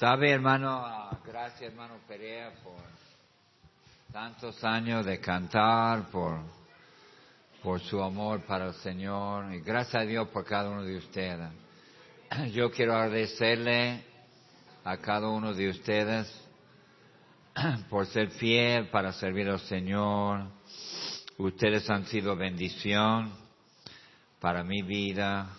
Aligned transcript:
Sabe, 0.00 0.30
hermano, 0.30 0.82
gracias, 1.26 1.60
hermano 1.60 1.96
Perea, 2.08 2.54
por 2.64 2.80
tantos 4.10 4.64
años 4.64 5.04
de 5.04 5.20
cantar, 5.20 6.10
por, 6.10 6.40
por 7.62 7.80
su 7.80 8.02
amor 8.02 8.40
para 8.46 8.68
el 8.68 8.74
Señor, 8.76 9.52
y 9.52 9.60
gracias 9.60 9.96
a 9.96 10.06
Dios 10.06 10.26
por 10.28 10.46
cada 10.46 10.70
uno 10.70 10.84
de 10.84 10.96
ustedes. 10.96 11.50
Yo 12.52 12.70
quiero 12.70 12.96
agradecerle 12.96 14.02
a 14.84 14.96
cada 14.96 15.28
uno 15.28 15.52
de 15.52 15.68
ustedes 15.68 16.34
por 17.90 18.06
ser 18.06 18.30
fiel 18.30 18.88
para 18.88 19.12
servir 19.12 19.50
al 19.50 19.60
Señor. 19.60 20.46
Ustedes 21.36 21.90
han 21.90 22.06
sido 22.06 22.36
bendición 22.36 23.34
para 24.40 24.64
mi 24.64 24.80
vida 24.80 25.50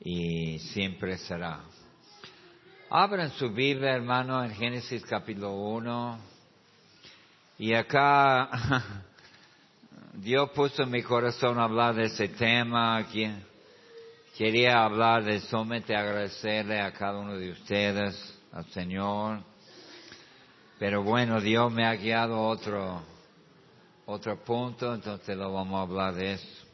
y 0.00 0.58
siempre 0.58 1.16
será. 1.16 1.69
Abran 2.92 3.30
su 3.30 3.48
Biblia, 3.50 3.92
hermano, 3.92 4.42
en 4.42 4.50
Génesis 4.50 5.04
capítulo 5.04 5.52
1. 5.52 6.18
Y 7.58 7.72
acá 7.72 8.50
Dios 10.14 10.50
puso 10.50 10.82
en 10.82 10.90
mi 10.90 11.00
corazón 11.00 11.60
hablar 11.60 11.94
de 11.94 12.06
ese 12.06 12.26
tema. 12.26 13.06
Quería 14.36 14.82
hablar 14.82 15.22
de 15.22 15.38
solamente 15.38 15.94
agradecerle 15.94 16.80
a 16.80 16.90
cada 16.90 17.20
uno 17.20 17.36
de 17.36 17.52
ustedes, 17.52 18.36
al 18.50 18.64
Señor. 18.70 19.38
Pero 20.80 21.04
bueno, 21.04 21.40
Dios 21.40 21.72
me 21.72 21.86
ha 21.86 21.94
guiado 21.94 22.34
a 22.34 22.48
otro, 22.48 23.02
otro 24.06 24.36
punto, 24.42 24.92
entonces 24.92 25.36
lo 25.36 25.52
vamos 25.52 25.78
a 25.78 25.82
hablar 25.82 26.14
de 26.14 26.32
eso. 26.32 26.66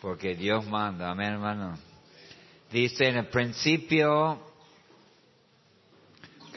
Porque 0.00 0.34
Dios 0.34 0.66
manda, 0.66 1.08
amén 1.08 1.34
hermano. 1.34 1.78
Dice 2.72 3.06
en 3.06 3.18
el 3.18 3.28
principio, 3.28 4.47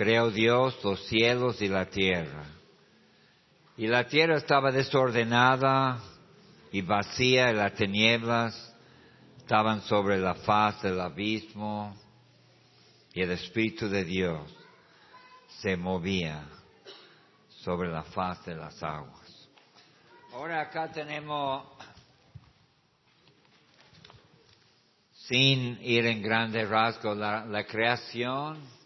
creó 0.02 0.32
Dios 0.32 0.84
los 0.84 1.06
cielos 1.06 1.62
y 1.62 1.68
la 1.68 1.86
tierra. 1.86 2.44
Y 3.78 3.86
la 3.86 4.08
tierra 4.08 4.38
estaba 4.38 4.72
desordenada 4.72 6.02
y 6.72 6.82
vacía 6.82 7.52
y 7.52 7.54
las 7.54 7.76
tinieblas 7.76 8.76
estaban 9.38 9.82
sobre 9.82 10.18
la 10.18 10.34
faz 10.34 10.82
del 10.82 11.00
abismo 11.00 11.96
y 13.14 13.22
el 13.22 13.30
Espíritu 13.30 13.90
de 13.90 14.04
Dios 14.04 14.42
se 15.60 15.78
movía 15.78 16.46
sobre 17.60 17.92
la 17.92 18.02
faz 18.02 18.44
de 18.44 18.56
las 18.56 18.82
aguas. 18.82 19.50
Ahora 20.34 20.62
acá 20.62 20.92
tenemos, 20.92 21.64
sin 25.14 25.78
ir 25.80 26.08
en 26.08 26.24
grandes 26.24 26.68
rasgos, 26.68 27.16
la, 27.16 27.46
la 27.46 27.68
creación 27.68 28.81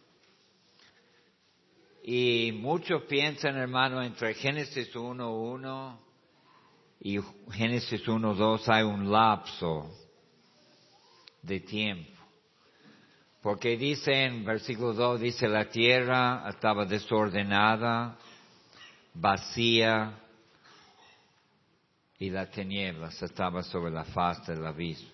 y 2.08 2.52
muchos 2.52 3.02
piensan, 3.06 3.58
hermano, 3.58 4.00
entre 4.04 4.36
Génesis 4.36 4.94
1.1 4.94 5.98
y 7.00 7.20
Génesis 7.52 8.06
1.2 8.06 8.62
hay 8.68 8.84
un 8.84 9.12
lapso 9.12 9.90
de 11.42 11.62
tiempo. 11.62 12.12
Porque 13.42 13.76
dice 13.76 14.26
en 14.26 14.46
versículo 14.46 14.94
2, 14.94 15.20
dice 15.20 15.48
la 15.48 15.68
tierra 15.68 16.48
estaba 16.48 16.86
desordenada, 16.86 18.16
vacía, 19.16 20.20
y 22.20 22.30
la 22.30 22.52
tinieblas 22.52 23.20
estaba 23.24 23.64
sobre 23.64 23.92
la 23.92 24.04
faz 24.04 24.46
del 24.46 24.64
abismo. 24.64 25.10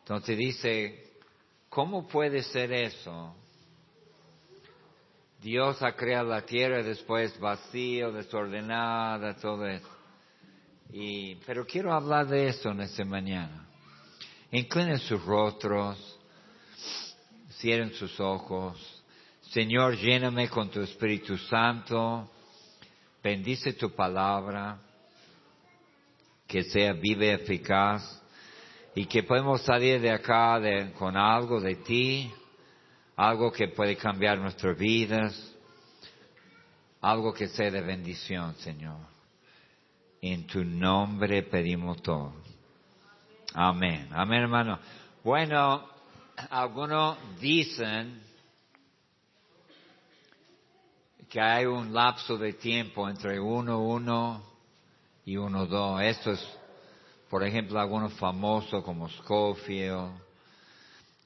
Entonces 0.00 0.36
dice, 0.36 1.12
¿cómo 1.70 2.06
puede 2.06 2.42
ser 2.42 2.70
eso? 2.70 3.34
Dios 5.44 5.82
ha 5.82 5.92
creado 5.92 6.30
la 6.30 6.40
tierra 6.40 6.82
después 6.82 7.38
vacío, 7.38 8.10
desordenada, 8.10 9.36
todo 9.36 9.66
eso. 9.66 9.86
Y, 10.90 11.34
pero 11.44 11.66
quiero 11.66 11.92
hablar 11.92 12.28
de 12.28 12.48
eso 12.48 12.70
en 12.70 12.80
esta 12.80 13.04
mañana. 13.04 13.68
Inclinen 14.50 14.98
sus 14.98 15.22
rostros, 15.22 16.18
cierren 17.58 17.92
sus 17.92 18.18
ojos. 18.20 19.02
Señor, 19.50 19.98
lléname 19.98 20.48
con 20.48 20.70
tu 20.70 20.80
Espíritu 20.80 21.36
Santo. 21.36 22.30
Bendice 23.22 23.74
tu 23.74 23.90
palabra, 23.94 24.78
que 26.46 26.62
sea 26.62 26.94
viva 26.94 27.26
y 27.26 27.28
eficaz, 27.28 28.22
y 28.94 29.04
que 29.04 29.22
podamos 29.24 29.60
salir 29.60 30.00
de 30.00 30.10
acá 30.10 30.58
con 30.98 31.18
algo 31.18 31.60
de 31.60 31.74
ti, 31.76 32.32
algo 33.16 33.52
que 33.52 33.68
puede 33.68 33.96
cambiar 33.96 34.38
nuestras 34.38 34.76
vidas, 34.76 35.54
algo 37.00 37.32
que 37.32 37.48
sea 37.48 37.70
de 37.70 37.80
bendición, 37.80 38.54
Señor. 38.56 38.98
En 40.20 40.46
tu 40.46 40.64
nombre 40.64 41.42
pedimos 41.42 42.02
todo. 42.02 42.32
Amén. 43.52 44.08
Amén, 44.12 44.42
hermano. 44.42 44.78
Bueno, 45.22 45.88
algunos 46.50 47.18
dicen 47.40 48.20
que 51.28 51.40
hay 51.40 51.66
un 51.66 51.92
lapso 51.92 52.38
de 52.38 52.54
tiempo 52.54 53.08
entre 53.08 53.38
uno, 53.38 53.80
uno 53.80 54.42
y 55.24 55.36
uno, 55.36 55.66
dos. 55.66 56.00
Esto 56.00 56.32
es, 56.32 56.58
por 57.28 57.44
ejemplo, 57.44 57.78
algunos 57.78 58.12
famosos 58.14 58.82
como 58.82 59.08
Scofield, 59.08 60.23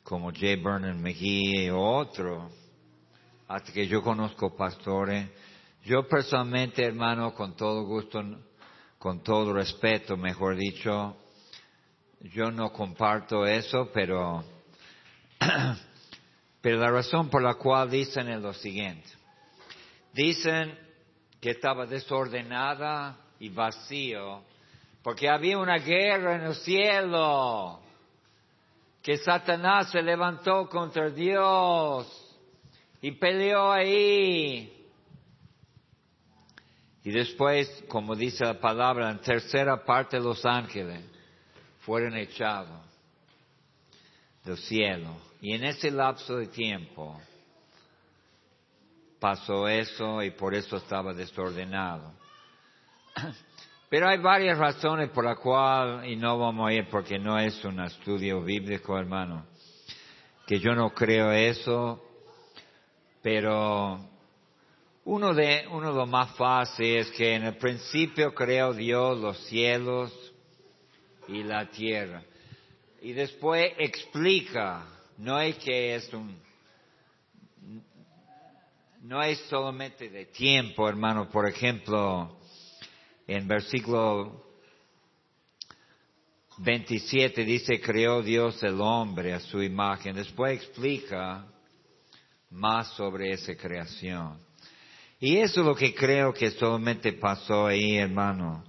como 0.08 0.30
J. 0.30 0.56
Vernon 0.56 1.02
McGee 1.02 1.66
y 1.66 1.70
otro, 1.70 2.48
hasta 3.46 3.70
que 3.74 3.86
yo 3.86 4.02
conozco 4.02 4.56
pastores. 4.56 5.28
Yo 5.84 6.08
personalmente, 6.08 6.82
hermano, 6.82 7.34
con 7.34 7.54
todo 7.54 7.84
gusto, 7.84 8.22
con 8.98 9.22
todo 9.22 9.52
respeto, 9.52 10.16
mejor 10.16 10.56
dicho, 10.56 11.14
yo 12.22 12.50
no 12.50 12.72
comparto 12.72 13.44
eso, 13.44 13.90
pero, 13.92 14.42
pero 16.62 16.78
la 16.78 16.90
razón 16.90 17.28
por 17.28 17.42
la 17.42 17.56
cual 17.56 17.90
dicen 17.90 18.30
es 18.30 18.40
lo 18.40 18.54
siguiente. 18.54 19.10
Dicen 20.14 20.74
que 21.38 21.50
estaba 21.50 21.84
desordenada 21.84 23.14
y 23.40 23.50
vacío, 23.50 24.42
porque 25.02 25.28
había 25.28 25.58
una 25.58 25.76
guerra 25.76 26.36
en 26.36 26.42
el 26.44 26.54
cielo 26.54 27.82
que 29.08 29.16
Satanás 29.16 29.90
se 29.90 30.02
levantó 30.02 30.68
contra 30.68 31.08
Dios 31.08 32.06
y 33.00 33.12
peleó 33.12 33.72
ahí. 33.72 34.86
Y 37.02 37.10
después, 37.10 37.84
como 37.88 38.14
dice 38.14 38.44
la 38.44 38.60
palabra, 38.60 39.10
en 39.10 39.18
tercera 39.20 39.82
parte 39.82 40.20
los 40.20 40.44
ángeles 40.44 41.02
fueron 41.86 42.18
echados 42.18 42.84
del 44.44 44.58
cielo. 44.58 45.16
Y 45.40 45.54
en 45.54 45.64
ese 45.64 45.90
lapso 45.90 46.36
de 46.36 46.48
tiempo 46.48 47.18
pasó 49.18 49.68
eso 49.68 50.22
y 50.22 50.32
por 50.32 50.54
eso 50.54 50.76
estaba 50.76 51.14
desordenado. 51.14 52.12
Pero 53.88 54.08
hay 54.08 54.18
varias 54.18 54.58
razones 54.58 55.08
por 55.10 55.24
las 55.24 55.38
cuales, 55.38 56.10
y 56.10 56.16
no 56.16 56.38
vamos 56.38 56.68
a 56.68 56.72
ir 56.72 56.88
porque 56.90 57.18
no 57.18 57.38
es 57.38 57.64
un 57.64 57.80
estudio 57.80 58.42
bíblico, 58.42 58.98
hermano, 58.98 59.46
que 60.46 60.60
yo 60.60 60.74
no 60.74 60.90
creo 60.90 61.32
eso, 61.32 62.04
pero 63.22 63.98
uno 65.04 65.32
de, 65.32 65.66
uno 65.70 65.90
de 65.90 65.96
los 65.96 66.08
más 66.08 66.36
fáciles 66.36 67.06
es 67.06 67.16
que 67.16 67.34
en 67.34 67.44
el 67.44 67.56
principio 67.56 68.34
creó 68.34 68.74
Dios 68.74 69.18
los 69.18 69.38
cielos 69.46 70.12
y 71.26 71.42
la 71.42 71.70
tierra. 71.70 72.22
Y 73.00 73.12
después 73.12 73.72
explica, 73.78 74.84
no 75.16 75.40
es 75.40 75.56
que 75.56 75.94
es 75.94 76.12
un, 76.12 76.38
no 79.02 79.22
es 79.22 79.38
solamente 79.48 80.10
de 80.10 80.26
tiempo, 80.26 80.86
hermano, 80.86 81.30
por 81.30 81.48
ejemplo, 81.48 82.37
en 83.28 83.46
versículo 83.46 84.42
27 86.56 87.44
dice, 87.44 87.78
creó 87.78 88.22
Dios 88.22 88.62
el 88.62 88.80
hombre 88.80 89.34
a 89.34 89.40
su 89.40 89.62
imagen. 89.62 90.16
Después 90.16 90.56
explica 90.56 91.46
más 92.50 92.88
sobre 92.94 93.32
esa 93.32 93.54
creación. 93.54 94.40
Y 95.20 95.36
eso 95.36 95.60
es 95.60 95.66
lo 95.66 95.74
que 95.74 95.94
creo 95.94 96.32
que 96.32 96.50
solamente 96.52 97.12
pasó 97.12 97.66
ahí, 97.66 97.98
hermano. 97.98 98.64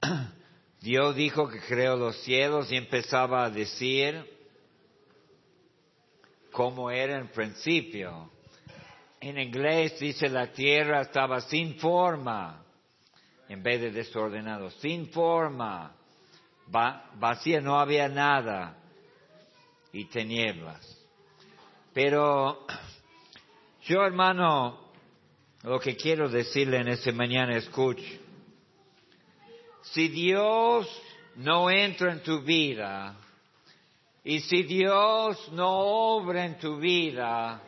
Dios 0.80 1.16
dijo 1.16 1.48
que 1.48 1.58
creó 1.60 1.96
los 1.96 2.22
cielos 2.22 2.70
y 2.70 2.76
empezaba 2.76 3.44
a 3.44 3.50
decir 3.50 4.24
cómo 6.52 6.92
era 6.92 7.18
en 7.18 7.28
principio. 7.28 8.30
En 9.20 9.38
inglés 9.38 9.98
dice 9.98 10.28
la 10.28 10.52
tierra 10.52 11.02
estaba 11.02 11.40
sin 11.40 11.76
forma 11.76 12.61
en 13.52 13.62
vez 13.62 13.80
de 13.80 13.90
desordenado, 13.90 14.70
sin 14.70 15.08
forma, 15.10 15.94
vacía, 16.66 17.60
no 17.60 17.78
había 17.78 18.08
nada 18.08 18.78
y 19.92 20.06
tinieblas. 20.06 20.80
Pero 21.92 22.66
Yo, 23.84 24.06
hermano, 24.06 24.78
lo 25.64 25.80
que 25.80 25.96
quiero 25.96 26.28
decirle 26.28 26.78
en 26.78 26.88
esta 26.88 27.12
mañana, 27.12 27.56
escuche. 27.56 28.20
Si 29.82 30.08
Dios 30.08 30.88
no 31.36 31.68
entra 31.68 32.12
en 32.12 32.22
tu 32.22 32.40
vida, 32.42 33.16
y 34.22 34.38
si 34.40 34.62
Dios 34.62 35.50
no 35.52 35.68
obra 35.68 36.44
en 36.46 36.58
tu 36.58 36.78
vida, 36.78 37.60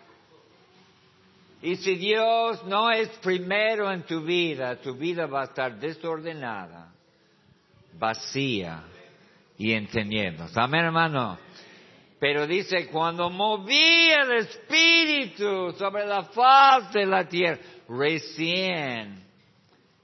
y 1.65 1.77
si 1.77 1.95
Dios 1.95 2.63
no 2.67 2.91
es 2.91 3.09
primero 3.23 3.91
en 3.91 4.03
tu 4.03 4.21
vida, 4.21 4.77
tu 4.83 4.95
vida 4.95 5.25
va 5.25 5.41
a 5.41 5.45
estar 5.45 5.81
desordenada, 5.81 6.93
vacía 7.99 8.85
y 9.57 9.73
entendiendo. 9.73 10.45
Amén, 10.57 10.85
hermano. 10.85 11.39
Pero 12.21 12.47
dice, 12.47 12.89
cuando 12.89 13.31
moví 13.31 14.11
el 14.11 14.33
Espíritu 14.41 15.73
sobre 15.79 16.05
la 16.05 16.25
faz 16.25 16.93
de 16.93 17.07
la 17.07 17.27
tierra, 17.27 17.59
recién 17.89 19.25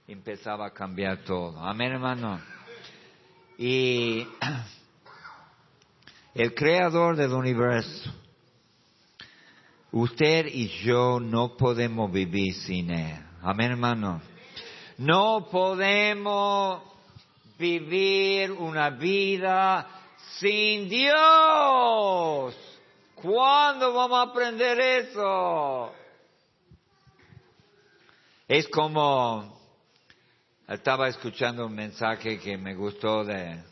empezaba 0.08 0.68
a 0.68 0.70
cambiar 0.70 1.24
todo. 1.24 1.60
Amén, 1.60 1.92
hermano. 1.92 2.40
Y 3.58 4.26
el 6.34 6.54
creador 6.54 7.16
del 7.16 7.34
universo, 7.34 8.14
usted 9.92 10.46
y 10.46 10.69
yo 10.84 11.20
no 11.20 11.56
podemos 11.56 12.10
vivir 12.10 12.54
sin 12.54 12.90
él. 12.90 13.19
Amén, 13.42 13.72
hermano. 13.72 14.20
No 14.98 15.48
podemos 15.50 16.82
vivir 17.58 18.52
una 18.52 18.90
vida 18.90 19.87
sin 20.38 20.88
Dios. 20.88 22.54
¿Cuándo 23.14 23.92
vamos 23.92 24.19
a 24.19 24.31
aprender 24.31 24.81
eso? 24.81 25.92
Es 28.48 28.66
como 28.69 29.58
estaba 30.66 31.08
escuchando 31.08 31.66
un 31.66 31.75
mensaje 31.75 32.38
que 32.38 32.56
me 32.56 32.75
gustó 32.75 33.25
de, 33.25 33.62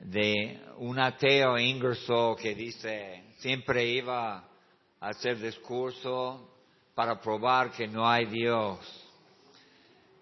de 0.00 0.60
un 0.78 0.98
ateo 0.98 1.58
Ingersoll 1.58 2.36
que 2.36 2.54
dice, 2.54 3.24
siempre 3.38 3.86
iba 3.86 4.44
hacer 5.08 5.38
discurso 5.38 6.48
para 6.94 7.20
probar 7.20 7.70
que 7.72 7.86
no 7.86 8.08
hay 8.08 8.26
Dios. 8.26 8.78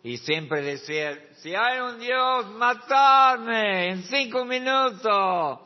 Y 0.02 0.16
siempre 0.18 0.62
decía, 0.62 1.16
si 1.36 1.54
hay 1.54 1.78
un 1.78 2.00
Dios, 2.00 2.46
matarme 2.50 3.90
en 3.90 4.02
cinco 4.04 4.44
minutos, 4.44 5.60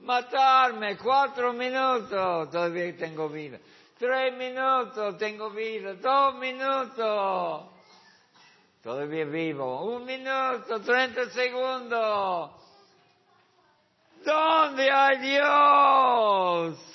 matarme 0.00 0.98
cuatro 0.98 1.54
minutos, 1.54 2.50
todavía 2.50 2.94
tengo 2.96 3.28
vida. 3.30 3.58
Tres 3.98 4.36
minutos, 4.36 5.16
tengo 5.18 5.50
vida. 5.50 5.94
Dos 5.94 6.34
minutos. 6.36 7.66
Todavía 8.82 9.24
vivo. 9.26 9.94
Un 9.94 10.04
minuto, 10.04 10.80
treinta 10.80 11.28
segundos. 11.30 12.50
¿Dónde 14.24 14.90
hay 14.90 15.18
Dios? 15.18 16.89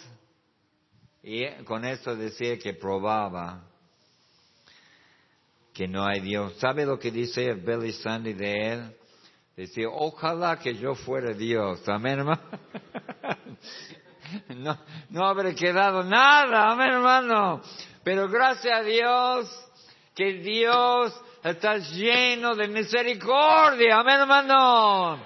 Y 1.27 1.44
con 1.63 1.83
eso 1.86 2.16
decía 2.16 2.60
que 2.60 2.75
probaba 2.75 3.63
que 5.74 5.88
no 5.88 6.06
hay 6.06 6.19
Dios. 6.19 6.54
¿Sabe 6.60 6.86
lo 6.86 7.00
que 7.00 7.10
dice 7.10 7.51
Billy 7.56 7.94
Sandy 7.94 8.33
de 8.33 8.54
él? 8.54 8.95
Decía, 9.57 9.88
ojalá 9.89 10.60
que 10.60 10.75
yo 10.75 10.94
fuera 10.94 11.33
Dios. 11.33 11.81
Amén, 11.89 12.19
hermano. 12.19 12.44
no, 14.56 14.77
no 15.10 15.25
habré 15.25 15.56
quedado 15.56 16.04
nada. 16.04 16.72
Amén, 16.72 16.92
hermano. 16.92 17.60
Pero 18.04 18.30
gracias 18.30 18.81
a 18.81 18.83
Dios 18.83 19.69
que 20.13 20.33
Dios 20.33 21.19
está 21.44 21.77
lleno 21.77 22.54
de 22.54 22.68
misericordia. 22.68 23.98
Amén, 23.98 24.19
hermano. 24.19 25.24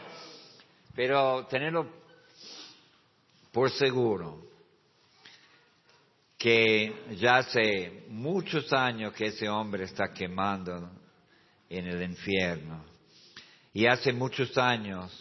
Pero 0.96 1.46
tenerlo 1.48 1.90
por 3.52 3.70
seguro 3.72 4.49
que 6.40 7.18
ya 7.18 7.40
hace 7.40 8.06
muchos 8.08 8.72
años 8.72 9.14
que 9.14 9.26
ese 9.26 9.50
hombre 9.50 9.84
está 9.84 10.14
quemando 10.14 10.90
en 11.70 11.86
el 11.86 12.02
infierno. 12.02 12.86
Y 13.74 13.86
hace 13.86 14.14
muchos 14.14 14.58
años 14.58 15.12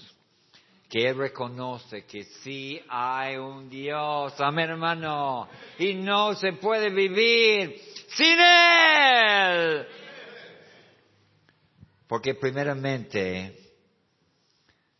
que 0.88 1.08
él 1.08 1.18
reconoce 1.18 2.06
que 2.06 2.22
sí 2.22 2.80
hay 2.88 3.36
un 3.36 3.68
Dios, 3.68 4.40
amén 4.40 4.70
hermano, 4.70 5.48
y 5.80 5.94
no 5.94 6.34
se 6.36 6.52
puede 6.52 6.88
vivir 6.88 7.76
sin 8.10 8.38
Él. 8.38 9.86
Porque 12.06 12.36
primeramente 12.36 13.58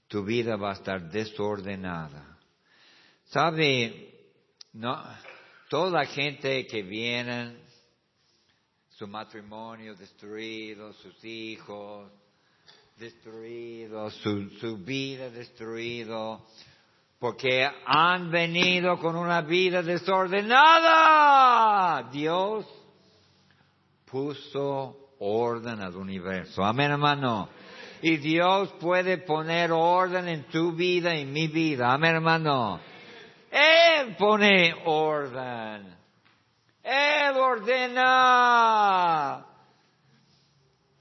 tu 0.09 0.25
vida 0.25 0.57
va 0.57 0.71
a 0.71 0.75
estar 0.75 1.09
desordenada. 1.09 2.37
¿Sabe? 3.27 4.15
No, 4.73 5.01
toda 5.69 6.05
gente 6.07 6.67
que 6.67 6.83
viene, 6.83 7.59
su 8.91 9.07
matrimonio 9.07 9.95
destruido, 9.95 10.93
sus 10.95 11.23
hijos 11.25 12.11
destruidos, 12.97 14.15
su, 14.15 14.49
su 14.61 14.79
vida 14.79 15.31
destruido, 15.31 16.45
porque 17.19 17.69
han 17.87 18.31
venido 18.31 18.99
con 18.99 19.17
una 19.17 19.41
vida 19.43 19.83
desordenada. 19.83 22.09
Dios 22.11 22.65
puso 24.05 25.15
orden 25.21 25.81
al 25.81 25.97
universo. 25.97 26.65
Amén, 26.65 26.93
hermano. 26.93 27.49
Y 28.03 28.19
Dios 28.19 28.73
puede 28.81 29.19
poner 29.19 29.73
orden 29.73 30.29
en 30.29 30.45
tu 30.45 30.71
vida 30.73 31.17
y 31.17 31.25
mi 31.25 31.49
vida. 31.49 31.93
Amén, 31.93 32.15
hermano. 32.17 32.79
Él 33.51 34.17
pone 34.17 34.75
orden. 34.85 35.97
Él 36.83 37.37
ordena. 37.37 38.67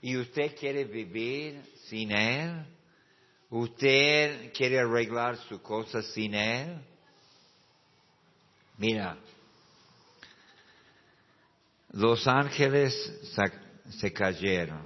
¿Y 0.01 0.17
usted 0.17 0.55
quiere 0.57 0.85
vivir 0.85 1.61
sin 1.89 2.11
Él? 2.11 2.65
¿Usted 3.49 4.51
quiere 4.53 4.79
arreglar 4.79 5.37
su 5.37 5.61
cosa 5.61 6.01
sin 6.01 6.33
Él? 6.33 6.81
Mira, 8.77 9.17
los 11.91 12.27
ángeles 12.27 12.93
se 13.89 14.13
cayeron. 14.13 14.85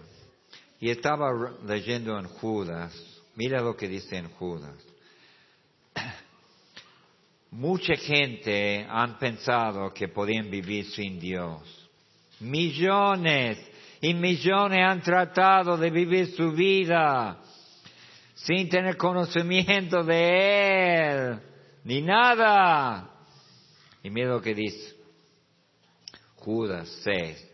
Y 0.79 0.89
estaba 0.89 1.29
leyendo 1.65 2.17
en 2.17 2.25
Judas, 2.25 2.93
mira 3.35 3.61
lo 3.61 3.75
que 3.75 3.87
dice 3.87 4.17
en 4.17 4.29
Judas. 4.29 4.75
Mucha 7.51 7.95
gente 7.95 8.87
han 8.89 9.19
pensado 9.19 9.93
que 9.93 10.07
podían 10.07 10.49
vivir 10.49 10.85
sin 10.85 11.19
Dios. 11.19 11.61
Millones 12.39 13.59
y 13.99 14.13
millones 14.13 14.79
han 14.83 15.01
tratado 15.01 15.77
de 15.77 15.89
vivir 15.89 16.33
su 16.35 16.51
vida 16.53 17.37
sin 18.35 18.69
tener 18.69 18.95
conocimiento 18.97 20.03
de 20.03 21.09
Él, 21.09 21.39
ni 21.83 22.01
nada. 22.01 23.09
Y 24.01 24.09
mira 24.09 24.29
lo 24.29 24.41
que 24.41 24.55
dice. 24.55 24.95
Judas 26.37 26.89
6. 27.03 27.49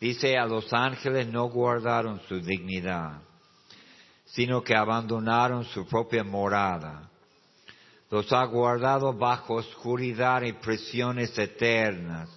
Dice, 0.00 0.36
a 0.36 0.44
los 0.44 0.70
ángeles 0.72 1.28
no 1.28 1.48
guardaron 1.48 2.20
su 2.28 2.40
dignidad, 2.40 3.22
sino 4.26 4.62
que 4.62 4.74
abandonaron 4.74 5.64
su 5.64 5.86
propia 5.86 6.22
morada. 6.22 7.08
Los 8.10 8.32
ha 8.32 8.44
guardado 8.44 9.12
bajo 9.12 9.54
oscuridad 9.54 10.42
y 10.42 10.52
prisiones 10.52 11.36
eternas 11.36 12.28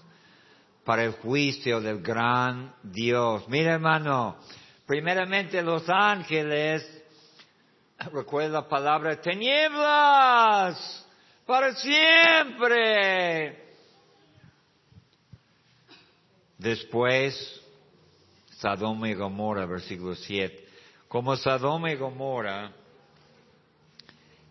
para 0.83 1.03
el 1.03 1.11
juicio 1.13 1.79
del 1.79 2.01
gran 2.01 2.73
Dios. 2.81 3.47
Mira 3.47 3.73
hermano, 3.73 4.37
primeramente 4.87 5.61
los 5.61 5.87
ángeles, 5.87 6.83
recuerda 8.11 8.61
la 8.61 8.67
palabra 8.67 9.21
tinieblas, 9.21 11.05
para 11.45 11.75
siempre. 11.75 13.69
Después, 16.57 17.61
Sodoma 18.57 19.09
y 19.09 19.13
Gomorra, 19.13 19.67
versículo 19.67 20.15
7. 20.15 20.67
Como 21.07 21.35
Sodoma 21.35 21.91
y 21.91 21.95
Gomorra 21.95 22.71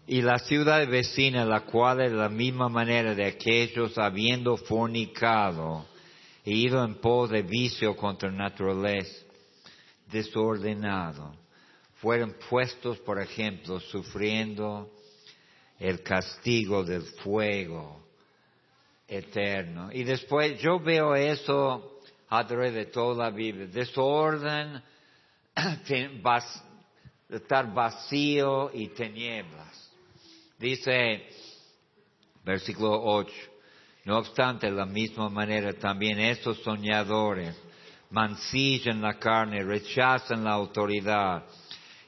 y 0.08 0.22
la 0.22 0.38
ciudad 0.38 0.88
vecina, 0.88 1.44
la 1.44 1.60
cual 1.60 1.98
de 1.98 2.08
la 2.08 2.30
misma 2.30 2.70
manera 2.70 3.14
de 3.14 3.26
aquellos 3.26 3.98
habiendo 3.98 4.56
fornicado 4.56 5.84
e 6.42 6.50
ido 6.52 6.82
en 6.82 6.94
pos 6.94 7.28
de 7.28 7.42
vicio 7.42 7.94
contra 7.94 8.30
naturaleza, 8.30 9.26
desordenado, 10.10 11.34
fueron 11.96 12.34
puestos, 12.48 12.96
por 13.00 13.20
ejemplo, 13.20 13.80
sufriendo 13.80 14.90
el 15.78 16.02
castigo 16.02 16.84
del 16.84 17.02
fuego 17.02 18.02
eterno. 19.06 19.90
Y 19.92 20.04
después 20.04 20.58
yo 20.58 20.80
veo 20.80 21.14
eso 21.14 22.00
a 22.30 22.46
través 22.46 22.72
de 22.72 22.86
toda 22.86 23.26
la 23.26 23.30
Biblia. 23.30 23.66
Desorden, 23.66 24.82
estar 27.28 27.74
vacío 27.74 28.70
y 28.72 28.88
tinieblas. 28.88 29.87
Dice, 30.58 31.24
versículo 32.44 33.00
8, 33.00 33.32
no 34.06 34.18
obstante, 34.18 34.66
de 34.66 34.72
la 34.72 34.86
misma 34.86 35.28
manera 35.28 35.72
también 35.74 36.18
estos 36.18 36.58
soñadores 36.62 37.54
mancillan 38.10 39.00
la 39.00 39.18
carne, 39.18 39.62
rechazan 39.62 40.42
la 40.42 40.52
autoridad 40.52 41.44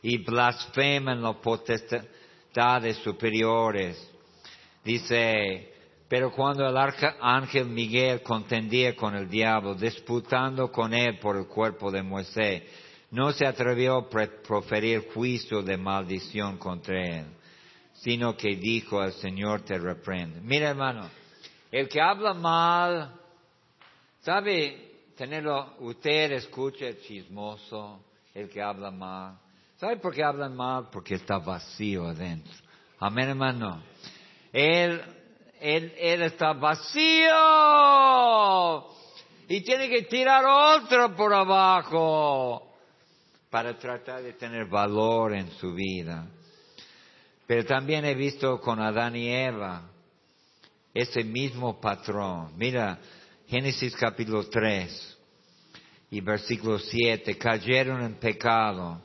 y 0.03 0.19
blasfeman 0.19 1.23
las 1.23 1.37
potestades 1.37 2.97
superiores. 3.05 4.11
Dice, 4.83 5.73
pero 6.09 6.33
cuando 6.33 6.67
el 6.67 6.77
ángel 7.21 7.67
Miguel 7.67 8.23
contendía 8.23 8.97
con 8.97 9.15
el 9.15 9.29
diablo, 9.29 9.75
disputando 9.75 10.73
con 10.73 10.93
él 10.93 11.21
por 11.21 11.37
el 11.37 11.47
cuerpo 11.47 11.91
de 11.91 12.03
Moisés, 12.03 12.63
no 13.13 13.31
se 13.33 13.47
atrevió 13.47 13.99
a 13.99 14.09
proferir 14.09 15.09
juicio 15.13 15.63
de 15.63 15.77
maldición 15.77 16.59
contra 16.59 17.01
él, 17.01 17.27
sino 18.01 18.37
que 18.37 18.57
dijo 18.57 19.01
al 19.01 19.13
Señor 19.13 19.63
te 19.63 19.79
reprende. 19.79 20.41
Mira 20.41 20.71
hermano, 20.71 21.09
el 21.71 21.89
que 21.89 22.01
habla 22.01 22.35
mal, 22.35 23.13
¿sabe? 24.23 24.89
Tenerlo, 25.17 25.75
usted 25.81 26.33
escucha 26.33 26.87
el 26.87 27.01
chismoso, 27.03 28.03
el 28.35 28.49
que 28.49 28.63
habla 28.63 28.91
mal. 28.91 29.39
¿Sabe 29.77 29.99
por 29.99 30.15
qué 30.15 30.25
hablan 30.25 30.57
mal? 30.57 30.89
Porque 30.91 31.15
está 31.17 31.39
vacío 31.39 32.07
adentro. 32.07 32.53
Amén, 32.99 33.29
hermano. 33.31 33.83
Él, 34.53 35.01
él, 35.61 35.95
él 35.99 36.23
está 36.23 36.55
vacío 36.55 37.31
y 39.49 39.61
tiene 39.63 39.91
que 39.91 40.03
tirar 40.03 40.45
otro 40.47 41.15
por 41.15 41.35
abajo 41.35 42.67
para 43.51 43.79
tratar 43.79 44.23
de 44.23 44.33
tener 44.35 44.67
valor 44.67 45.35
en 45.35 45.51
su 45.53 45.75
vida. 45.75 46.27
Pero 47.51 47.65
también 47.65 48.05
he 48.05 48.15
visto 48.15 48.61
con 48.61 48.79
Adán 48.79 49.17
y 49.17 49.29
Eva 49.29 49.91
ese 50.95 51.25
mismo 51.25 51.81
patrón. 51.81 52.53
Mira, 52.57 53.01
Génesis 53.49 53.97
capítulo 53.97 54.49
3 54.49 55.19
y 56.13 56.21
versículo 56.21 56.79
7, 56.79 57.37
cayeron 57.37 58.03
en 58.03 58.15
pecado. 58.21 59.03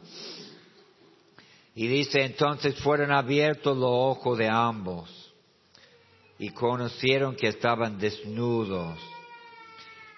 Y 1.73 1.87
dice, 1.87 2.21
entonces 2.21 2.75
fueron 2.83 3.11
abiertos 3.11 3.75
los 3.75 3.89
ojos 3.89 4.37
de 4.37 4.47
ambos 4.47 5.33
y 6.37 6.51
conocieron 6.51 7.35
que 7.35 7.47
estaban 7.47 7.97
desnudos. 7.97 8.99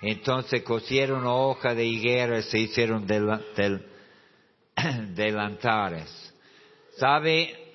Entonces 0.01 0.63
cosieron 0.63 1.25
hoja 1.25 1.73
de 1.73 1.85
higuera 1.85 2.39
y 2.39 2.43
se 2.43 2.59
hicieron 2.59 3.07
del, 3.07 3.25
del 3.55 5.15
delantares. 5.15 6.33
¿Sabe? 6.97 7.66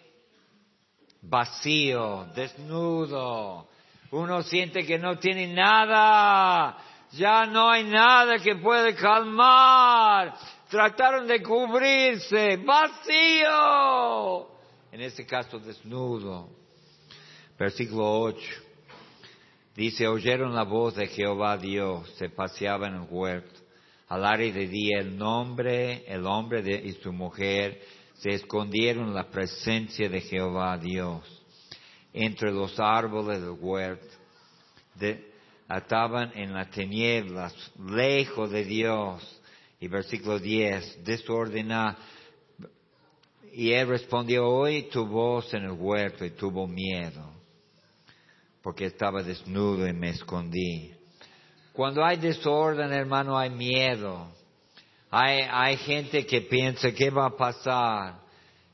Vacío, 1.22 2.26
desnudo. 2.34 3.68
Uno 4.10 4.42
siente 4.42 4.84
que 4.84 4.98
no 4.98 5.18
tiene 5.18 5.46
nada. 5.54 6.76
Ya 7.12 7.46
no 7.46 7.70
hay 7.70 7.84
nada 7.84 8.38
que 8.38 8.56
puede 8.56 8.94
calmar. 8.94 10.34
Trataron 10.68 11.26
de 11.26 11.42
cubrirse. 11.42 12.56
Vacío. 12.58 14.48
En 14.90 15.00
este 15.00 15.24
caso 15.24 15.58
desnudo. 15.58 16.48
Versículo 17.58 18.20
8. 18.20 18.40
Dice, 19.74 20.06
oyeron 20.06 20.54
la 20.54 20.64
voz 20.64 20.94
de 20.96 21.06
Jehová 21.06 21.56
Dios, 21.56 22.12
se 22.18 22.28
paseaban 22.28 22.94
en 22.94 23.02
el 23.02 23.08
huerto 23.08 23.62
al 24.12 24.26
aire 24.26 24.52
de 24.52 24.66
día 24.68 24.98
el 24.98 25.16
nombre, 25.16 26.04
el 26.06 26.26
hombre 26.26 26.82
y 26.84 26.92
su 27.02 27.14
mujer 27.14 27.80
se 28.22 28.30
escondieron 28.30 29.12
la 29.12 29.28
presencia 29.28 30.08
de 30.08 30.20
Jehová 30.20 30.78
Dios 30.78 31.42
entre 32.12 32.52
los 32.52 32.78
árboles 32.78 33.40
del 33.40 33.56
huerto. 33.58 34.14
estaban 35.68 36.30
en 36.36 36.52
las 36.52 36.70
tinieblas, 36.70 37.52
lejos 37.84 38.50
de 38.52 38.64
Dios. 38.64 39.40
Y 39.80 39.88
versículo 39.88 40.38
10, 40.38 41.04
desordenada. 41.04 41.98
Y 43.52 43.72
él 43.72 43.88
respondió, 43.88 44.46
oí 44.46 44.84
tu 44.84 45.04
voz 45.04 45.52
en 45.54 45.64
el 45.64 45.72
huerto 45.72 46.24
y 46.24 46.30
tuvo 46.30 46.68
miedo, 46.68 47.28
porque 48.62 48.86
estaba 48.86 49.24
desnudo 49.24 49.88
y 49.88 49.92
me 49.92 50.10
escondí. 50.10 50.94
Cuando 51.72 52.04
hay 52.04 52.18
desorden, 52.18 52.92
hermano, 52.92 53.36
hay 53.36 53.50
miedo. 53.50 54.28
Hay, 55.14 55.46
hay 55.50 55.76
gente 55.76 56.24
que 56.24 56.40
piensa, 56.40 56.90
¿qué 56.90 57.10
va 57.10 57.26
a 57.26 57.36
pasar? 57.36 58.14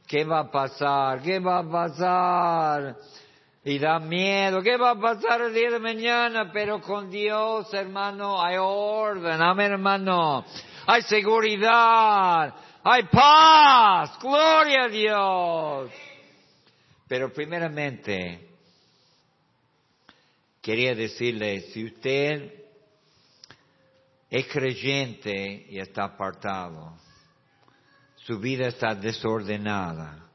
¿Qué 0.07 0.25
va 0.25 0.39
a 0.39 0.51
pasar? 0.53 1.21
¿Qué 1.21 1.41
va 1.41 1.59
a 1.59 1.69
pasar? 1.69 2.97
Y 3.65 3.81
da 3.81 3.99
miedo, 3.99 4.63
¿qué 4.63 4.77
va 4.77 4.91
a 4.91 5.01
pasar 5.01 5.41
el 5.41 5.53
día 5.53 5.73
de 5.73 5.81
mañana? 5.81 6.53
Pero 6.53 6.81
con 6.81 7.11
Dios, 7.11 7.75
hermano, 7.75 8.41
hay 8.41 8.57
orden, 8.57 9.43
amén, 9.43 9.73
hermano. 9.73 10.45
Hay 10.87 11.03
seguridad, 11.03 12.55
hay 12.85 13.03
paz, 13.11 14.17
gloria 14.23 14.85
a 14.85 14.89
Dios. 14.89 15.91
Pero 17.09 17.33
primeramente, 17.33 18.49
quería 20.63 20.95
decirle, 20.95 21.63
si 21.73 21.85
usted 21.85 22.58
es 24.31 24.47
creyente 24.49 25.67
y 25.71 25.79
está 25.79 26.05
apartado. 26.05 26.97
Su 28.17 28.39
vida 28.39 28.69
está 28.69 28.95
desordenada. 28.95 30.27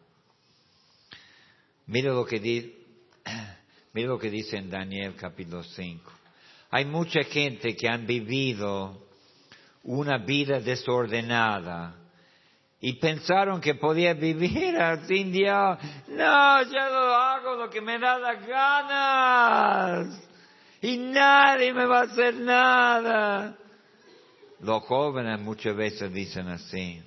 Mira 1.85 2.11
lo 2.13 2.25
que, 2.25 2.39
dice, 2.39 2.73
mira 3.93 4.09
lo 4.09 4.19
que 4.19 4.29
dice 4.29 4.57
en 4.57 4.69
Daniel 4.69 5.15
capítulo 5.15 5.63
5. 5.63 6.11
Hay 6.71 6.85
mucha 6.85 7.23
gente 7.23 7.75
que 7.75 7.87
han 7.87 8.07
vivido 8.07 9.07
una 9.83 10.17
vida 10.17 10.59
desordenada 10.59 11.95
y 12.79 12.93
pensaron 12.93 13.61
que 13.61 13.75
podía 13.75 14.13
vivir 14.13 14.75
sin 15.07 15.31
Dios. 15.31 15.77
No, 16.07 16.63
yo 16.63 16.89
lo 16.89 17.15
hago 17.15 17.55
lo 17.55 17.69
que 17.69 17.79
me 17.79 17.99
da 17.99 18.17
las 18.17 18.47
ganas 18.47 20.21
y 20.81 20.97
nadie 20.97 21.73
me 21.73 21.85
va 21.85 21.99
a 21.99 22.03
hacer 22.03 22.35
nada. 22.35 23.57
Los 24.63 24.83
jóvenes 24.83 25.39
muchas 25.41 25.75
veces 25.75 26.13
dicen 26.13 26.47
así. 26.47 27.01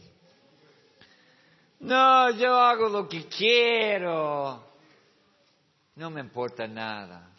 No, 1.81 2.31
yo 2.33 2.55
hago 2.55 2.89
lo 2.91 3.09
que 3.09 3.25
quiero. 3.27 4.63
No 5.95 6.11
me 6.11 6.21
importa 6.21 6.67
nada. 6.67 7.31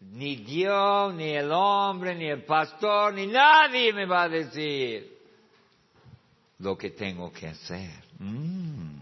Ni 0.00 0.36
Dios, 0.36 1.14
ni 1.14 1.28
el 1.28 1.52
hombre, 1.52 2.14
ni 2.14 2.26
el 2.26 2.42
pastor, 2.44 3.12
ni 3.12 3.26
nadie 3.26 3.92
me 3.92 4.06
va 4.06 4.22
a 4.22 4.28
decir 4.30 5.18
lo 6.58 6.78
que 6.78 6.90
tengo 6.90 7.30
que 7.30 7.48
hacer. 7.48 8.02
Mm. 8.18 8.98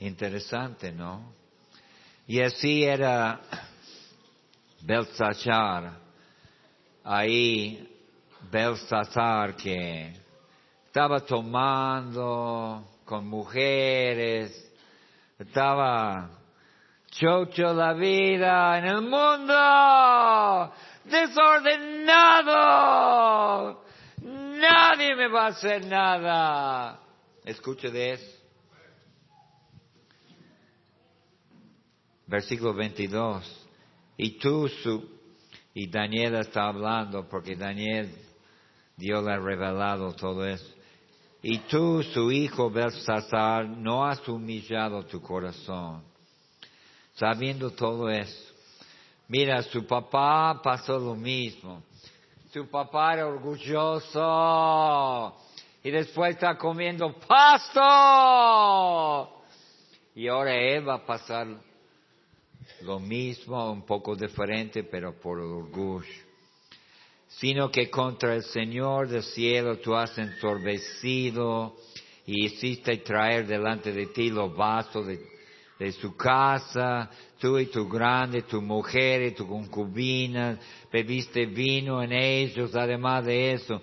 Interesante, 0.00 0.90
¿no? 0.90 1.32
Y 2.26 2.40
así 2.40 2.82
era 2.82 3.40
Belsachar 4.80 6.00
ahí 7.04 7.91
Belsasar 8.50 9.56
que 9.56 10.12
estaba 10.86 11.20
tomando 11.20 12.88
con 13.04 13.26
mujeres, 13.26 14.72
estaba 15.38 16.30
chocho 17.10 17.72
la 17.74 17.92
vida 17.94 18.78
en 18.78 18.84
el 18.86 19.02
mundo, 19.02 20.72
desordenado, 21.04 22.52
nadie 24.22 25.14
me 25.16 25.28
va 25.28 25.44
a 25.44 25.48
hacer 25.48 25.86
nada. 25.86 27.00
Escuche 27.44 27.90
de 27.90 28.12
eso. 28.12 28.42
Versículo 32.26 32.72
22. 32.74 33.68
Y 34.16 34.38
tú, 34.38 34.68
su, 34.68 35.06
y 35.74 35.90
Daniel 35.90 36.36
está 36.36 36.68
hablando 36.68 37.28
porque 37.28 37.56
Daniel 37.56 38.21
Dios 39.02 39.22
le 39.24 39.32
ha 39.32 39.38
revelado 39.38 40.14
todo 40.14 40.46
eso. 40.46 40.72
Y 41.42 41.58
tú, 41.58 42.04
su 42.04 42.30
hijo 42.30 42.70
Belsasar, 42.70 43.66
no 43.66 44.04
has 44.04 44.28
humillado 44.28 45.04
tu 45.04 45.20
corazón, 45.20 46.04
sabiendo 47.14 47.72
todo 47.72 48.08
eso. 48.08 48.54
Mira, 49.26 49.60
su 49.64 49.84
papá 49.84 50.60
pasó 50.62 51.00
lo 51.00 51.16
mismo. 51.16 51.82
Su 52.52 52.68
papá 52.70 53.14
era 53.14 53.26
orgulloso 53.26 54.20
y 55.82 55.90
después 55.90 56.34
está 56.34 56.56
comiendo 56.56 57.12
pasto. 57.26 57.82
Y 60.14 60.28
ahora 60.28 60.54
él 60.54 60.88
va 60.88 60.94
a 60.94 61.04
pasar 61.04 61.48
lo 62.82 63.00
mismo, 63.00 63.72
un 63.72 63.84
poco 63.84 64.14
diferente, 64.14 64.84
pero 64.84 65.18
por 65.18 65.40
orgullo. 65.40 66.31
Sino 67.38 67.70
que 67.70 67.90
contra 67.90 68.34
el 68.34 68.44
Señor 68.44 69.08
del 69.08 69.22
cielo 69.22 69.78
tú 69.78 69.94
has 69.94 70.16
ensorbecido 70.18 71.76
y 72.26 72.46
hiciste 72.46 72.98
traer 72.98 73.46
delante 73.46 73.92
de 73.92 74.06
ti 74.06 74.30
los 74.30 74.54
vasos 74.54 75.06
de, 75.06 75.18
de 75.78 75.92
su 75.92 76.16
casa, 76.16 77.10
tú 77.40 77.58
y 77.58 77.66
tu 77.66 77.88
grande, 77.88 78.42
tu 78.42 78.62
mujer 78.62 79.22
y 79.22 79.32
tu 79.32 79.48
concubina, 79.48 80.56
bebiste 80.92 81.46
vino 81.46 82.02
en 82.02 82.12
ellos, 82.12 82.74
además 82.76 83.24
de 83.24 83.54
eso, 83.54 83.80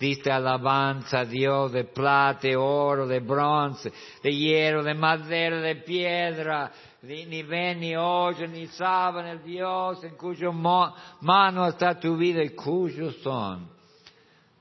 diste 0.00 0.32
alabanza 0.32 1.20
a 1.20 1.24
Dios 1.24 1.70
de 1.70 1.84
plata, 1.84 2.48
de 2.48 2.56
oro, 2.56 3.06
de 3.06 3.20
bronce, 3.20 3.92
de 4.22 4.30
hierro, 4.34 4.82
de 4.82 4.94
madera, 4.94 5.60
de 5.60 5.76
piedra, 5.76 6.72
ni 7.02 7.42
ven, 7.42 7.80
ni 7.80 7.96
oyen, 7.96 8.52
ni 8.52 8.66
saben 8.66 9.26
el 9.26 9.42
Dios 9.42 10.02
en 10.02 10.16
cuyo 10.16 10.52
mano 10.52 11.68
está 11.68 11.98
tu 11.98 12.16
vida 12.16 12.42
y 12.42 12.50
cuyos 12.50 13.16
son 13.22 13.68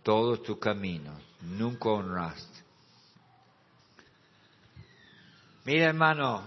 todos 0.03 0.43
tus 0.43 0.57
caminos. 0.59 1.19
Nunca 1.41 1.89
honraste. 1.89 2.59
Mira 5.65 5.87
hermano, 5.87 6.43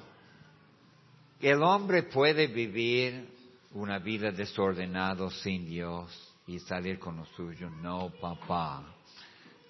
el 1.40 1.62
hombre 1.62 2.04
puede 2.04 2.46
vivir 2.46 3.28
una 3.72 3.98
vida 3.98 4.30
desordenada 4.30 5.28
sin 5.30 5.66
Dios 5.66 6.10
y 6.46 6.58
salir 6.60 6.98
con 6.98 7.16
lo 7.16 7.24
suyo. 7.36 7.68
No, 7.68 8.10
papá. 8.20 8.82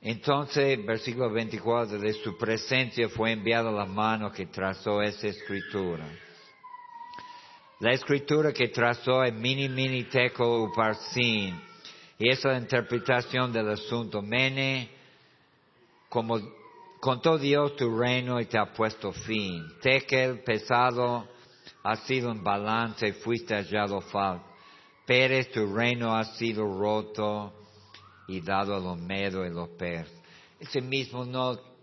Entonces, 0.00 0.84
versículo 0.84 1.30
24, 1.30 1.98
de 1.98 2.12
su 2.12 2.36
presencia 2.36 3.08
fue 3.08 3.32
enviada 3.32 3.70
la 3.70 3.86
mano 3.86 4.30
que 4.30 4.46
trazó 4.46 5.00
esa 5.00 5.28
escritura. 5.28 6.06
La 7.80 7.92
escritura 7.92 8.52
que 8.52 8.68
trazó 8.68 9.24
es 9.24 9.34
mini 9.34 9.68
mini 9.68 10.04
teco 10.04 10.64
uparsin 10.64 11.73
y 12.18 12.30
esa 12.30 12.56
interpretación 12.56 13.52
del 13.52 13.70
asunto. 13.70 14.22
Mene, 14.22 14.90
como 16.08 16.38
contó 17.00 17.38
Dios 17.38 17.76
tu 17.76 17.96
reino 17.98 18.40
y 18.40 18.46
te 18.46 18.58
ha 18.58 18.72
puesto 18.72 19.12
fin. 19.12 19.62
Tekel, 19.80 20.42
pesado, 20.42 21.28
ha 21.82 21.96
sido 21.96 22.30
en 22.30 22.42
balance 22.42 23.08
y 23.08 23.12
fuiste 23.12 23.54
hallado 23.54 24.00
falso. 24.00 24.44
Pérez, 25.06 25.50
tu 25.50 25.74
reino 25.74 26.16
ha 26.16 26.24
sido 26.24 26.64
roto 26.64 27.52
y 28.26 28.40
dado 28.40 28.74
a 28.74 28.80
los 28.80 28.98
medos 28.98 29.46
y 29.46 29.50
los 29.52 29.68
persas. 29.70 30.18
Ese 30.58 30.80
mismo 30.80 31.26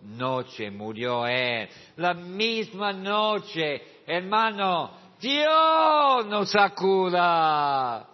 noche 0.02 0.72
murió 0.72 1.28
él. 1.28 1.70
La 1.98 2.16
misma 2.16 2.92
noche, 2.94 4.02
hermano, 4.08 4.92
Dios 5.20 6.26
nos 6.26 6.56
acuda 6.56 8.11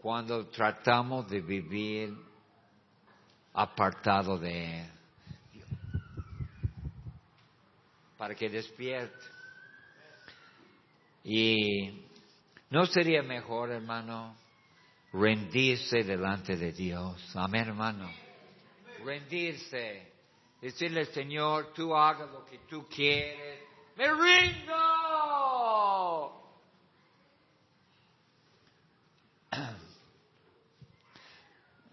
cuando 0.00 0.46
tratamos 0.48 1.28
de 1.28 1.40
vivir 1.40 2.16
apartado 3.52 4.38
de 4.38 4.80
Él. 4.80 4.90
Para 8.16 8.34
que 8.34 8.48
despierte. 8.48 9.26
Y 11.24 12.06
no 12.70 12.86
sería 12.86 13.22
mejor, 13.22 13.70
hermano, 13.70 14.36
rendirse 15.12 16.02
delante 16.02 16.56
de 16.56 16.72
Dios. 16.72 17.36
Amén, 17.36 17.68
hermano. 17.68 18.10
Rendirse. 19.04 20.10
Decirle, 20.60 21.06
Señor, 21.06 21.72
tú 21.74 21.96
hagas 21.96 22.30
lo 22.30 22.44
que 22.44 22.58
tú 22.68 22.86
quieres. 22.88 23.64
Me 23.96 24.06
rindo. 24.12 24.76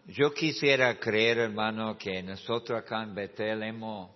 Yo 0.10 0.34
quisiera 0.34 0.98
creer, 0.98 1.38
hermano, 1.38 1.98
que 1.98 2.24
nosotros 2.24 2.80
acá 2.80 3.04
en 3.04 3.14
Betel 3.14 3.62
hemos 3.62 4.10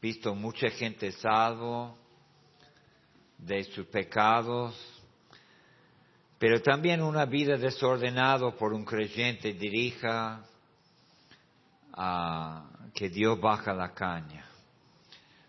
visto 0.00 0.32
mucha 0.32 0.70
gente 0.70 1.10
salvo 1.10 1.98
de 3.36 3.64
sus 3.64 3.84
pecados, 3.88 4.76
pero 6.38 6.62
también 6.62 7.02
una 7.02 7.24
vida 7.24 7.56
desordenada 7.56 8.52
por 8.52 8.72
un 8.72 8.84
creyente 8.84 9.54
dirija 9.54 10.44
a 11.92 12.70
que 12.94 13.08
Dios 13.08 13.40
baja 13.40 13.74
la 13.74 13.92
caña. 13.92 14.46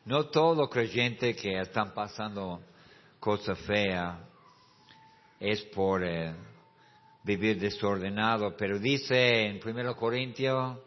No 0.05 0.29
todos 0.29 0.57
los 0.57 0.69
creyentes 0.71 1.39
que 1.39 1.59
están 1.59 1.93
pasando 1.93 2.63
cosas 3.19 3.59
feas 3.59 4.17
es 5.39 5.61
por 5.75 6.03
vivir 7.27 7.59
desordenado, 7.59 8.55
pero 8.55 8.79
dice 8.79 9.47
en 9.47 9.59
1 9.63 9.95
Corintios 9.97 10.77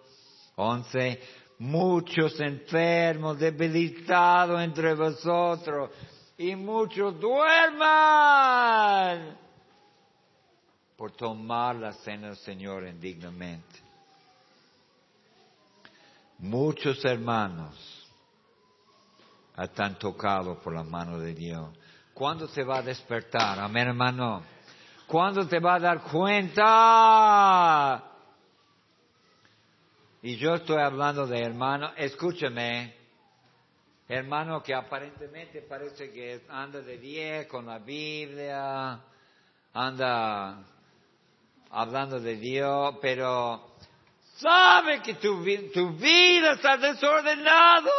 11, 0.56 1.20
muchos 1.58 2.40
enfermos, 2.40 3.38
debilitados 3.38 4.62
entre 4.62 4.94
vosotros, 4.94 5.90
y 6.38 6.56
muchos 6.56 7.20
duerman 7.20 8.18
por 10.96 11.12
tomar 11.12 11.76
la 11.76 11.92
cena 11.92 12.28
del 12.28 12.38
Señor 12.38 12.86
indignamente. 12.86 13.78
Muchos 16.38 17.04
hermanos 17.04 17.76
están 19.58 19.98
tocados 19.98 20.56
por 20.58 20.74
la 20.74 20.84
mano 20.84 21.18
de 21.18 21.34
Dios. 21.34 21.68
¿Cuándo 22.14 22.48
se 22.48 22.64
va 22.64 22.78
a 22.78 22.82
despertar? 22.82 23.58
Amén, 23.58 23.88
hermano. 23.88 24.42
¿Cuándo 25.10 25.46
te 25.48 25.58
va 25.58 25.74
a 25.74 25.80
dar 25.80 26.02
cuenta? 26.02 28.00
Y 30.22 30.36
yo 30.36 30.54
estoy 30.54 30.80
hablando 30.80 31.26
de 31.26 31.42
hermano, 31.42 31.90
escúchame, 31.96 32.94
hermano 34.08 34.62
que 34.62 34.72
aparentemente 34.72 35.62
parece 35.62 36.12
que 36.12 36.42
anda 36.48 36.80
de 36.82 36.98
diez 36.98 37.48
con 37.48 37.66
la 37.66 37.80
Biblia, 37.80 39.00
anda 39.72 40.62
hablando 41.70 42.20
de 42.20 42.36
Dios, 42.36 42.94
pero 43.02 43.74
sabe 44.36 45.02
que 45.02 45.14
tu, 45.14 45.44
tu 45.74 45.90
vida 45.94 46.52
está 46.52 46.76
desordenado. 46.76 47.90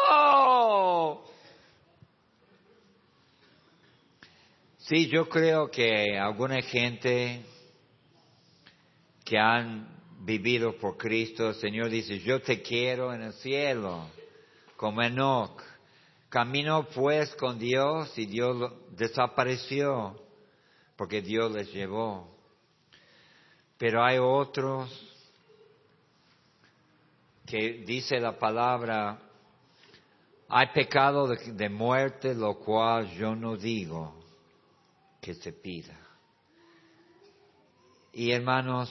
Sí, 4.92 5.08
yo 5.08 5.30
creo 5.30 5.72
que 5.72 6.20
alguna 6.20 6.62
gente 6.62 7.46
que 9.24 9.40
han 9.40 9.88
vivido 10.20 10.76
por 10.76 10.98
Cristo, 10.98 11.48
el 11.48 11.56
Señor 11.56 11.90
dice, 11.90 12.20
yo 12.20 12.42
te 12.42 12.62
quiero 12.62 13.14
en 13.14 13.22
el 13.22 13.32
cielo, 13.36 14.10
como 14.76 15.02
Enoch. 15.02 15.64
Caminó 16.28 16.90
pues 16.90 17.34
con 17.36 17.58
Dios 17.58 18.18
y 18.18 18.26
Dios 18.26 18.70
desapareció 18.90 20.22
porque 20.98 21.22
Dios 21.22 21.54
les 21.54 21.72
llevó. 21.72 22.28
Pero 23.78 24.04
hay 24.04 24.18
otros 24.20 24.92
que 27.46 27.86
dice 27.86 28.20
la 28.20 28.38
palabra, 28.38 29.22
hay 30.50 30.68
pecado 30.74 31.28
de 31.28 31.70
muerte, 31.70 32.36
lo 32.36 32.56
cual 32.56 33.10
yo 33.12 33.34
no 33.38 33.56
digo 33.56 34.21
que 35.22 35.36
se 35.36 35.54
pida. 35.54 35.98
Y 38.12 38.32
hermanos, 38.32 38.90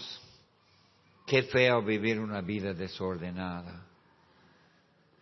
Qué 1.31 1.45
feo 1.45 1.81
vivir 1.81 2.19
una 2.19 2.41
vida 2.41 2.75
desordenada. 2.75 3.87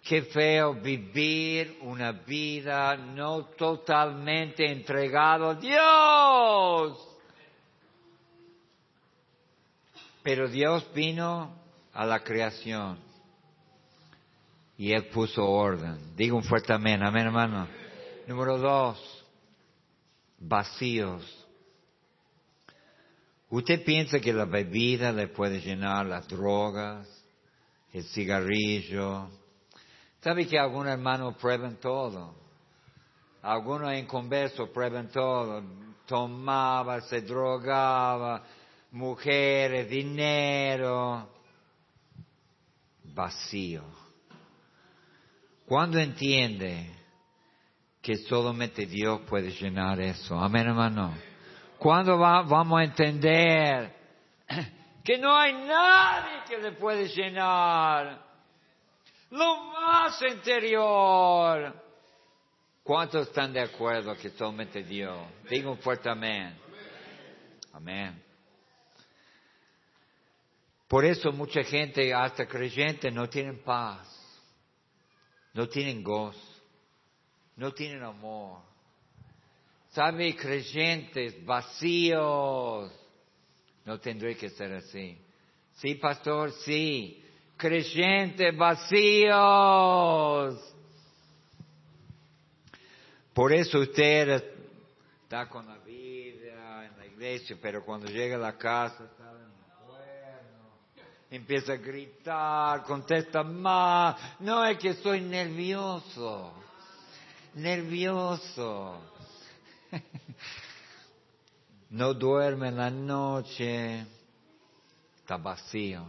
Qué 0.03 0.23
feo 0.23 0.73
vivir 0.73 1.77
una 1.83 2.13
vida 2.13 2.97
no 2.97 3.45
totalmente 3.59 4.73
entregado 4.73 5.51
a 5.51 5.55
Dios. 5.57 7.09
Pero 10.23 10.49
Dios 10.49 10.89
vino 10.95 11.55
a 11.93 12.07
la 12.07 12.21
creación 12.21 12.99
y 14.79 14.93
Él 14.93 15.09
puso 15.09 15.47
orden. 15.47 16.17
Digo 16.17 16.39
un 16.39 16.45
fuerte 16.45 16.73
amén, 16.73 17.03
amén 17.03 17.27
hermano. 17.27 17.69
Número 18.27 18.57
dos, 18.57 19.18
vacíos. 20.39 21.47
¿Usted 23.51 23.85
piensa 23.85 24.21
que 24.21 24.33
la 24.33 24.45
bebida 24.45 25.11
le 25.13 25.29
puede 25.29 25.61
llenar 25.61 26.07
las 26.07 26.29
drogas, 26.29 27.09
el 27.93 28.05
cigarrillo? 28.05 29.31
¿Sabe 30.21 30.47
que 30.47 30.59
algunos 30.59 30.93
hermanos 30.93 31.37
prueban 31.37 31.77
todo? 31.77 32.35
Algunos 33.43 33.93
en 33.93 34.07
converso 34.07 34.71
prueban 34.71 35.09
todo. 35.09 35.63
Tomaba, 36.07 37.01
se 37.03 37.23
drogaba, 37.23 38.43
mujeres, 38.93 39.89
dinero. 39.89 41.29
Vacío. 43.15 43.83
¿Cuándo 45.67 45.99
entiende 45.99 46.98
que 48.09 48.17
solamente 48.17 48.87
Dios 48.87 49.21
puede 49.29 49.51
llenar 49.51 50.01
eso? 50.01 50.41
Amén, 50.41 50.67
hermano. 50.67 51.15
¿Cuándo 51.77 52.17
vamos 52.17 52.81
a 52.81 52.85
entender 52.85 53.95
que 55.05 55.19
no 55.19 55.37
hay 55.37 55.53
nadie 55.53 56.43
que 56.49 56.57
le 56.57 56.73
puede 56.73 57.07
llenar? 57.09 58.19
Lo 59.31 59.63
más 59.73 60.23
interior. 60.23 61.75
¿Cuántos 62.83 63.29
están 63.29 63.53
de 63.53 63.61
acuerdo 63.61 64.17
que 64.17 64.31
solamente 64.31 64.83
Dios? 64.83 65.19
Digo 65.51 65.73
un 65.73 65.79
fuerte 65.79 66.09
amén. 66.09 66.59
Amén. 67.75 68.23
Por 70.89 71.05
eso 71.05 71.31
mucha 71.31 71.63
gente, 71.63 72.15
hasta 72.15 72.47
creyente, 72.47 73.11
no 73.11 73.29
tienen 73.29 73.63
paz, 73.63 74.09
no 75.53 75.69
tienen 75.69 76.03
gozo, 76.03 76.48
no 77.59 77.73
tienen 77.73 78.03
amor. 78.03 78.61
¿Sabe? 79.91 80.35
Creyentes 80.35 81.45
vacíos. 81.45 82.91
No 83.85 84.01
tendré 84.01 84.37
que 84.37 84.49
ser 84.51 84.73
así. 84.75 85.19
Sí, 85.75 85.97
pastor, 85.97 86.53
sí. 86.65 87.23
Creyentes 87.57 88.57
vacíos. 88.57 89.35
Por 93.35 93.53
eso 93.53 93.81
usted 93.81 94.43
está 95.23 95.49
con 95.49 95.67
la 95.67 95.79
Biblia 95.79 96.87
en 96.87 96.97
la 96.97 97.07
iglesia, 97.07 97.57
pero 97.61 97.85
cuando 97.85 98.07
llega 98.09 98.37
a 98.37 98.39
la 98.39 98.57
casa 98.57 99.05
está 99.05 99.31
en 99.31 99.37
el 99.43 99.59
empieza 101.31 101.73
a 101.73 101.77
gritar, 101.77 102.83
contesta 102.85 103.43
más. 103.43 104.17
No 104.41 104.65
es 104.65 104.79
que 104.79 104.91
estoy 104.91 105.21
nervioso, 105.21 106.53
nervioso. 107.55 109.01
No 111.91 112.13
duerme 112.13 112.69
en 112.69 112.77
la 112.77 112.91
noche, 112.91 114.05
está 115.17 115.39
vacío 115.39 116.05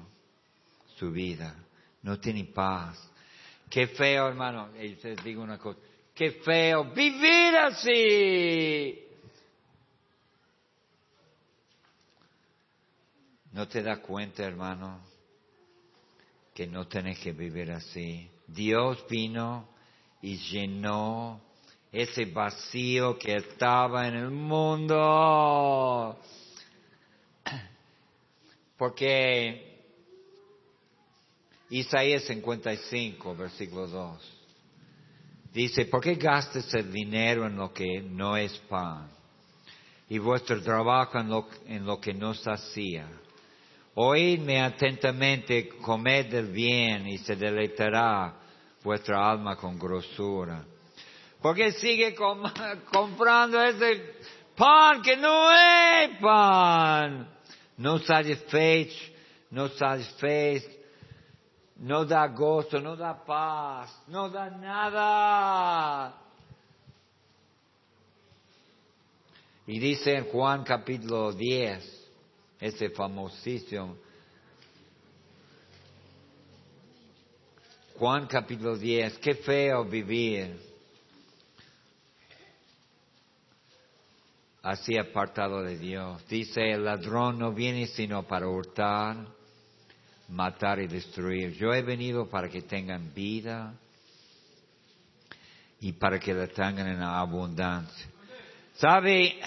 su 0.97 1.10
vida, 1.10 1.56
no 2.02 2.19
tiene 2.19 2.43
paz. 2.43 2.99
Qué 3.69 3.88
feo, 3.88 4.28
hermano, 4.28 4.75
y 4.75 4.95
les 4.95 5.23
digo 5.23 5.41
una 5.41 5.58
cosa, 5.58 5.80
qué 6.13 6.32
feo 6.32 6.91
vivir 6.91 7.56
así. 7.56 9.06
¿No 13.54 13.67
te 13.67 13.82
das 13.82 13.99
cuenta, 13.99 14.43
hermano, 14.43 14.99
que 16.54 16.67
no 16.67 16.88
tenés 16.88 17.19
que 17.19 17.32
vivir 17.32 17.71
así? 17.71 18.30
Dios 18.47 19.06
vino 19.10 19.69
y 20.21 20.38
llenó 20.38 21.41
ese 21.91 22.25
vacío 22.25 23.17
que 23.17 23.36
estaba 23.36 24.08
en 24.08 24.15
el 24.15 24.29
mundo. 24.29 26.19
Porque 28.77 29.69
Isaías 31.69 32.23
55, 32.23 33.36
versículo 33.36 33.88
2, 33.88 34.38
dice, 35.53 35.86
¿por 35.86 36.01
qué 36.01 36.15
gastes 36.15 36.73
el 36.73 36.91
dinero 36.91 37.45
en 37.47 37.55
lo 37.55 37.73
que 37.73 38.01
no 38.01 38.38
es 38.38 38.58
pan? 38.69 39.10
Y 40.10 40.17
vuestro 40.17 40.62
trabajo 40.62 41.19
en 41.19 41.29
lo, 41.29 41.47
en 41.67 41.86
lo 41.86 41.99
que 41.99 42.13
no 42.13 42.34
sacía. 42.34 43.08
Oídme 43.95 44.62
atentamente, 44.62 45.69
comed 45.69 46.27
del 46.27 46.47
bien 46.47 47.08
y 47.08 47.17
se 47.19 47.36
deleitará 47.36 48.39
vuestra 48.83 49.29
alma 49.29 49.55
con 49.55 49.77
grosura. 49.77 50.63
Porque 51.41 51.71
sigue 51.73 52.15
comprando 52.91 53.61
ese 53.61 54.15
pan 54.55 55.01
que 55.01 55.15
no 55.17 55.51
es 55.51 56.17
pan. 56.19 57.29
No 57.77 57.99
satisfecho, 57.99 59.13
no 59.51 59.69
satisfecho, 59.69 60.69
no 61.77 62.03
da 62.03 62.27
gozo, 62.27 62.79
no 62.81 62.95
da 62.95 63.13
paz, 63.13 64.03
no 64.07 64.29
da 64.29 64.49
nada. 64.49 66.13
Y 69.65 69.79
dice 69.79 70.15
en 70.15 70.25
Juan 70.25 70.63
capítulo 70.63 71.31
10, 71.31 72.09
ese 72.59 72.89
famosísimo, 72.89 73.97
Juan 77.99 78.27
capítulo 78.27 78.77
10, 78.77 79.17
qué 79.17 79.35
feo 79.35 79.83
vivir 79.83 80.57
así 84.62 84.97
apartado 84.97 85.62
de 85.63 85.77
Dios. 85.77 86.25
Dice, 86.29 86.62
el 86.71 86.85
ladrón 86.85 87.39
no 87.39 87.51
viene 87.51 87.88
sino 87.88 88.23
para 88.23 88.47
hurtar, 88.47 89.17
matar 90.29 90.79
y 90.79 90.88
destruir. 90.88 91.51
Yo 91.55 91.73
he 91.73 91.81
venido 91.81 92.29
para 92.29 92.47
que 92.47 92.62
tengan 92.62 93.13
vida 93.13 93.73
y 95.81 95.91
para 95.91 96.19
que 96.19 96.33
la 96.33 96.47
tengan 96.47 96.88
en 96.88 97.01
abundancia. 97.01 98.07
¿Sabe? 98.75 99.41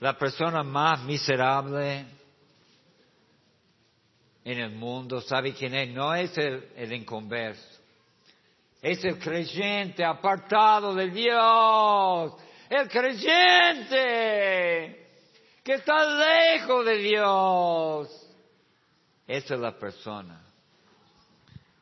La 0.00 0.16
persona 0.16 0.62
más 0.62 1.04
miserable 1.04 2.06
en 4.42 4.58
el 4.58 4.70
mundo, 4.70 5.20
¿sabe 5.20 5.52
quién 5.52 5.74
es? 5.74 5.92
No 5.92 6.14
es 6.14 6.34
el, 6.38 6.66
el 6.76 6.94
inconverso. 6.94 7.73
Es 8.84 9.02
el 9.04 9.18
creyente 9.18 10.04
apartado 10.04 10.94
de 10.94 11.10
Dios 11.10 12.34
el 12.68 12.88
creyente 12.88 13.98
que 15.62 15.74
está 15.74 16.04
lejos 16.04 16.84
de 16.84 16.96
Dios. 16.98 18.08
Esa 19.26 19.54
es 19.54 19.60
la 19.60 19.78
persona 19.78 20.42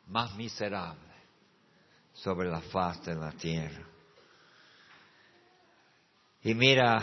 más 0.09 0.35
miserable 0.37 1.01
sobre 2.13 2.51
la 2.51 2.61
faz 2.61 3.05
de 3.05 3.15
la 3.15 3.33
tierra. 3.33 3.87
Y 6.43 6.55
mira, 6.55 7.03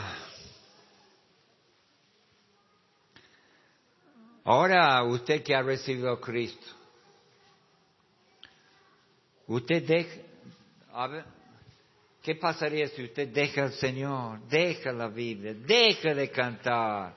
ahora 4.43 5.03
usted 5.03 5.43
que 5.43 5.55
ha 5.55 5.61
recibido 5.61 6.11
a 6.11 6.21
Cristo, 6.21 6.67
usted 9.49 9.83
deja, 9.83 10.21
a 10.93 11.07
ver, 11.07 11.25
¿Qué 12.21 12.35
pasaría 12.35 12.87
si 12.89 13.03
usted 13.03 13.29
deja 13.29 13.63
al 13.63 13.73
Señor, 13.73 14.41
deja 14.41 14.91
la 14.91 15.07
Biblia, 15.07 15.53
deja 15.53 16.13
de 16.13 16.29
cantar, 16.29 17.13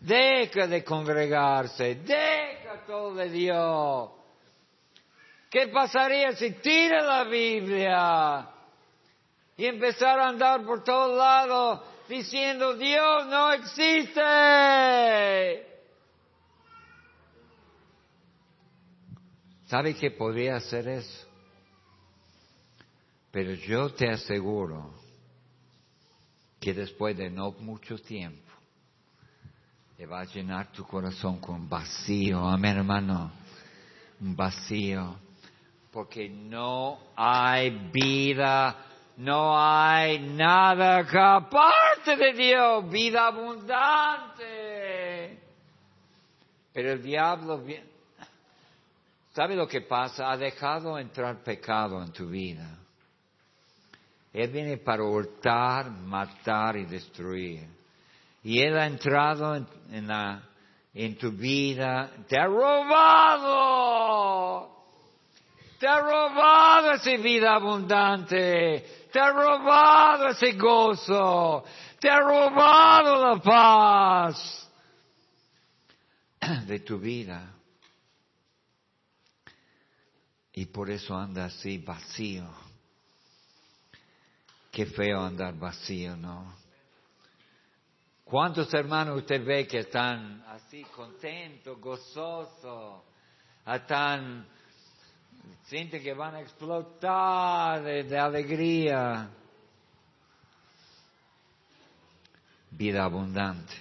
deja 0.00 0.68
de 0.68 0.84
congregarse, 0.84 1.96
deja 1.96 2.86
todo 2.86 3.16
de 3.16 3.28
Dios? 3.28 4.10
¿Qué 5.50 5.66
pasaría 5.68 6.32
si 6.32 6.52
tira 6.52 7.02
la 7.02 7.24
Biblia 7.24 8.48
y 9.56 9.66
empezar 9.66 10.20
a 10.20 10.28
andar 10.28 10.64
por 10.64 10.84
todos 10.84 11.18
lados 11.18 11.80
diciendo 12.08 12.76
Dios 12.76 13.26
no 13.26 13.52
existe? 13.52 14.22
¿Sabe 19.66 19.96
qué 19.96 20.12
podría 20.12 20.56
hacer 20.56 20.86
eso? 20.86 21.25
Pero 23.36 23.52
yo 23.52 23.92
te 23.92 24.08
aseguro 24.08 24.94
que 26.58 26.72
después 26.72 27.14
de 27.18 27.28
no 27.28 27.50
mucho 27.50 27.98
tiempo, 27.98 28.50
y 29.98 30.06
va 30.06 30.20
a 30.22 30.24
llenar 30.24 30.72
tu 30.72 30.86
corazón 30.86 31.38
con 31.38 31.68
vacío. 31.68 32.48
Amén, 32.48 32.78
hermano. 32.78 33.30
Un 34.22 34.34
vacío. 34.34 35.16
Porque 35.92 36.30
no 36.30 36.98
hay 37.14 37.90
vida, 37.92 38.74
no 39.18 39.54
hay 39.54 40.18
nada 40.18 41.06
que 41.06 41.18
aparte 41.18 42.16
de 42.16 42.32
Dios, 42.32 42.88
vida 42.88 43.26
abundante. 43.26 44.44
Pero 46.72 46.92
el 46.92 47.02
diablo, 47.02 47.62
¿sabe 49.34 49.54
lo 49.54 49.68
que 49.68 49.82
pasa? 49.82 50.30
Ha 50.30 50.38
dejado 50.38 50.98
entrar 50.98 51.42
pecado 51.42 52.02
en 52.02 52.10
tu 52.12 52.28
vida. 52.28 52.78
Él 54.36 54.50
viene 54.50 54.76
para 54.76 55.02
hurtar, 55.02 55.90
matar 55.90 56.76
y 56.76 56.84
destruir. 56.84 57.66
Y 58.44 58.60
Él 58.60 58.76
ha 58.76 58.86
entrado 58.86 59.54
en, 59.54 59.66
en 60.92 61.16
tu 61.16 61.32
vida, 61.32 62.10
te 62.28 62.38
ha 62.38 62.44
robado. 62.44 63.56
Te 65.78 65.88
ha 65.88 66.00
robado 66.02 66.92
esa 66.92 67.16
vida 67.16 67.54
abundante. 67.54 68.84
Te 69.10 69.18
ha 69.18 69.30
robado 69.30 70.28
ese 70.28 70.52
gozo. 70.52 71.64
Te 71.98 72.10
ha 72.10 72.20
robado 72.20 73.34
la 73.34 73.40
paz 73.40 74.70
de 76.66 76.80
tu 76.80 76.98
vida. 76.98 77.54
Y 80.52 80.66
por 80.66 80.90
eso 80.90 81.16
anda 81.16 81.46
así 81.46 81.78
vacío. 81.78 82.65
Qué 84.76 84.84
feo 84.84 85.22
andar 85.22 85.54
vacío, 85.58 86.14
¿no? 86.18 86.54
¿Cuántos 88.24 88.74
hermanos 88.74 89.16
usted 89.20 89.42
ve 89.42 89.66
que 89.66 89.78
están 89.78 90.44
así 90.48 90.84
contentos, 90.94 91.80
gozosos, 91.80 93.02
están, 93.64 94.46
sienten 95.64 96.02
que 96.02 96.12
van 96.12 96.34
a 96.34 96.42
explotar 96.42 97.82
de, 97.82 98.18
alegría? 98.18 99.30
Vida 102.72 103.04
abundante. 103.04 103.72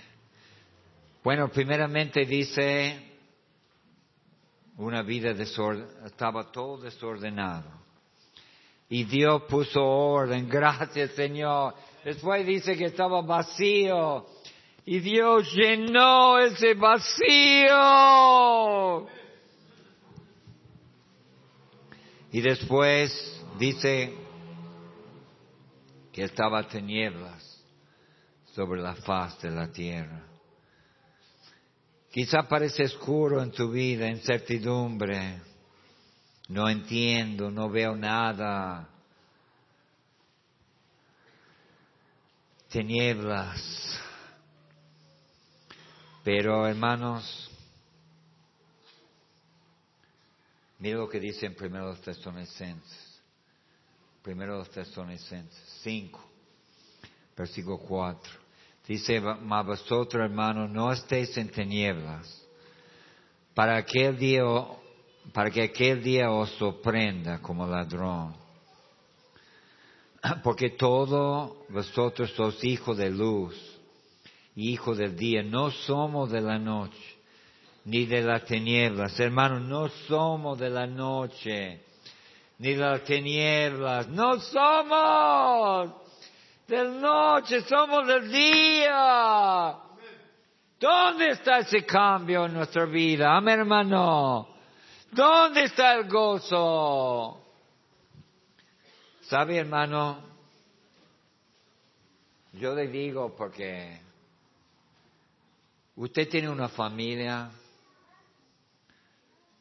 Bueno, 1.26 1.50
primeramente 1.50 2.26
dice 2.26 3.18
una 4.78 5.02
vida 5.02 5.32
estaba 5.32 6.50
todo 6.54 6.78
desordenado. 6.84 7.85
Y 8.90 9.04
Dios 9.06 9.44
puso 9.44 9.84
orden, 9.84 10.48
gracias 10.52 11.12
Señor. 11.12 11.76
Después 12.04 12.46
dice 12.46 12.78
que 12.78 12.86
estaba 12.86 13.22
vacío. 13.22 14.26
Y 14.86 15.00
Dios 15.00 15.52
llenó 15.54 16.38
ese 16.38 16.76
vacío. 16.76 17.76
Y 22.32 22.42
después 22.42 23.44
dice 23.58 24.14
que 26.12 26.24
estaba 26.24 26.68
tinieblas 26.68 27.64
sobre 28.54 28.82
la 28.82 28.94
faz 28.96 29.42
de 29.42 29.50
la 29.50 29.72
tierra. 29.72 30.22
Quizá 32.12 32.44
parece 32.44 32.84
oscuro 32.84 33.42
en 33.42 33.52
tu 33.52 33.72
vida, 33.72 34.08
incertidumbre 34.08 35.42
no 36.48 36.70
entiendo, 36.70 37.50
no 37.50 37.70
veo 37.70 37.96
nada. 37.96 38.88
Tinieblas. 42.70 44.00
Pero 46.24 46.68
hermanos, 46.68 47.50
mira 50.80 50.98
lo 50.98 51.08
que 51.08 51.20
dice 51.20 51.46
en 51.46 51.56
primero 51.56 51.88
los 51.88 52.02
Tesalonicenses. 52.02 53.22
Primero 54.22 54.58
los 54.58 54.70
Tesalonicenses 54.72 55.80
5, 55.84 56.20
versículo 57.38 57.78
4. 57.78 58.34
Dice, 58.88 59.20
mas 59.20 59.66
vosotros 59.66 60.24
hermanos 60.24 60.70
no 60.70 60.92
estéis 60.92 61.36
en 61.38 61.50
tinieblas, 61.50 62.44
para 63.54 63.78
aquel 63.78 64.18
día 64.18 64.44
para 65.34 65.50
que 65.50 65.64
aquel 65.64 66.02
día 66.04 66.32
os 66.32 66.50
sorprenda 66.58 67.42
como 67.42 67.66
ladrón. 67.66 68.36
Porque 70.44 70.72
todos 70.72 71.52
vosotros 71.70 72.32
sois 72.36 72.64
hijos 72.64 72.98
de 72.98 73.10
luz, 73.10 73.56
hijos 74.56 74.98
del 74.98 75.16
día, 75.16 75.44
no 75.44 75.72
somos 75.72 76.32
de 76.32 76.42
la 76.42 76.58
noche, 76.58 77.18
ni 77.86 78.06
de 78.06 78.22
las 78.22 78.46
tinieblas. 78.46 79.20
Hermanos, 79.20 79.62
no 79.62 79.90
somos 80.08 80.58
de 80.58 80.70
la 80.70 80.88
noche, 80.88 81.82
ni 82.60 82.74
de 82.74 82.78
las 82.78 83.04
tinieblas, 83.04 84.08
no 84.08 84.40
somos 84.40 85.92
del 86.68 87.00
noche, 87.00 87.62
somos 87.62 88.08
del 88.08 88.32
día. 88.32 89.76
¿Dónde 90.80 91.30
está 91.30 91.60
ese 91.60 91.86
cambio 91.86 92.46
en 92.46 92.54
nuestra 92.54 92.86
vida? 92.86 93.36
Amén, 93.36 93.60
hermano. 93.60 94.55
¿Dónde 95.16 95.64
está 95.64 95.96
el 95.96 96.10
gozo? 96.10 97.42
¿Sabe, 99.22 99.56
hermano? 99.56 100.22
Yo 102.52 102.76
le 102.76 102.88
digo 102.90 103.34
porque 103.34 104.02
usted 105.96 106.28
tiene 106.28 106.50
una 106.50 106.68
familia, 106.68 107.50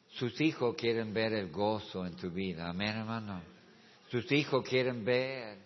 sus 0.09 0.41
hijos 0.41 0.75
quieren 0.75 1.15
ver 1.15 1.33
el 1.35 1.53
gozo 1.53 2.05
en 2.05 2.17
tu 2.17 2.31
vida, 2.31 2.69
amén, 2.69 2.97
hermano. 2.97 3.41
Sus 4.11 4.31
hijos 4.33 4.69
quieren 4.69 5.05
ver 5.05 5.57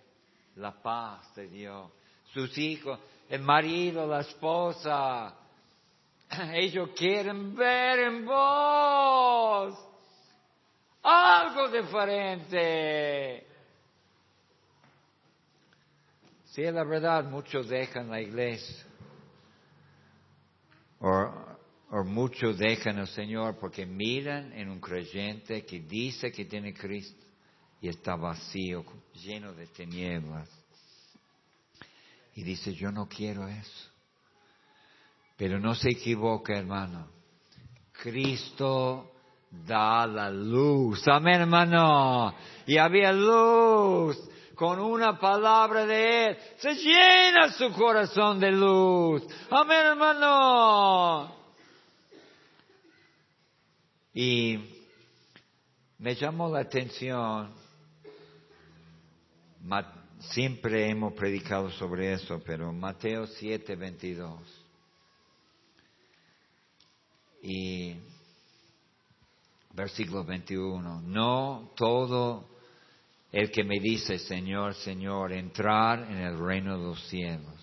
la 0.56 0.82
paz 0.82 1.34
de 1.34 1.48
Dios. 1.48 1.90
Sus 2.34 2.58
hijos, 2.58 3.00
el 3.30 3.40
marido, 3.40 4.06
la 4.06 4.20
esposa, 4.20 5.34
ellos 6.54 6.90
quieren 6.96 7.54
ver 7.54 7.98
en 8.00 8.24
vos 8.24 9.88
algo 11.02 11.68
diferente. 11.68 13.46
Si 16.46 16.62
es 16.62 16.74
la 16.74 16.84
verdad, 16.84 17.24
muchos 17.24 17.68
dejan 17.68 18.10
la 18.10 18.20
iglesia. 18.20 18.84
O, 21.00 22.04
muchos 22.04 22.58
dejan 22.58 22.98
al 22.98 23.08
Señor 23.08 23.56
porque 23.58 23.86
miran 23.86 24.52
en 24.52 24.68
un 24.68 24.80
creyente 24.80 25.64
que 25.64 25.80
dice 25.80 26.32
que 26.32 26.44
tiene 26.44 26.74
Cristo 26.74 27.24
y 27.80 27.88
está 27.88 28.16
vacío, 28.16 28.84
lleno 29.14 29.54
de 29.54 29.66
tinieblas. 29.68 30.48
Y 32.34 32.42
dice, 32.42 32.74
yo 32.74 32.90
no 32.90 33.08
quiero 33.08 33.46
eso. 33.48 33.90
Pero 35.38 35.60
no 35.60 35.74
se 35.76 35.90
equivoque, 35.90 36.52
hermano. 36.52 37.06
Cristo 37.92 39.12
da 39.50 40.04
la 40.04 40.30
luz. 40.30 41.06
Amén, 41.06 41.42
hermano. 41.42 42.34
Y 42.66 42.76
había 42.76 43.12
luz. 43.12 44.18
Con 44.56 44.80
una 44.80 45.16
palabra 45.16 45.86
de 45.86 46.26
Él 46.26 46.38
se 46.58 46.74
llena 46.74 47.52
su 47.52 47.72
corazón 47.72 48.40
de 48.40 48.50
luz. 48.50 49.22
Amén, 49.48 49.86
hermano. 49.86 51.32
Y 54.12 54.58
me 55.98 56.16
llamó 56.16 56.50
la 56.50 56.62
atención, 56.62 57.54
siempre 60.18 60.90
hemos 60.90 61.12
predicado 61.12 61.70
sobre 61.70 62.14
eso, 62.14 62.42
pero 62.44 62.72
Mateo 62.72 63.28
7, 63.28 63.76
22. 63.76 64.57
Y 67.42 67.96
versículo 69.72 70.24
21, 70.24 71.02
no 71.02 71.70
todo 71.76 72.48
el 73.30 73.50
que 73.50 73.62
me 73.62 73.78
dice 73.78 74.18
Señor, 74.18 74.74
Señor, 74.74 75.32
entrar 75.32 76.02
en 76.10 76.18
el 76.18 76.38
reino 76.38 76.76
de 76.76 76.84
los 76.84 77.08
cielos, 77.08 77.54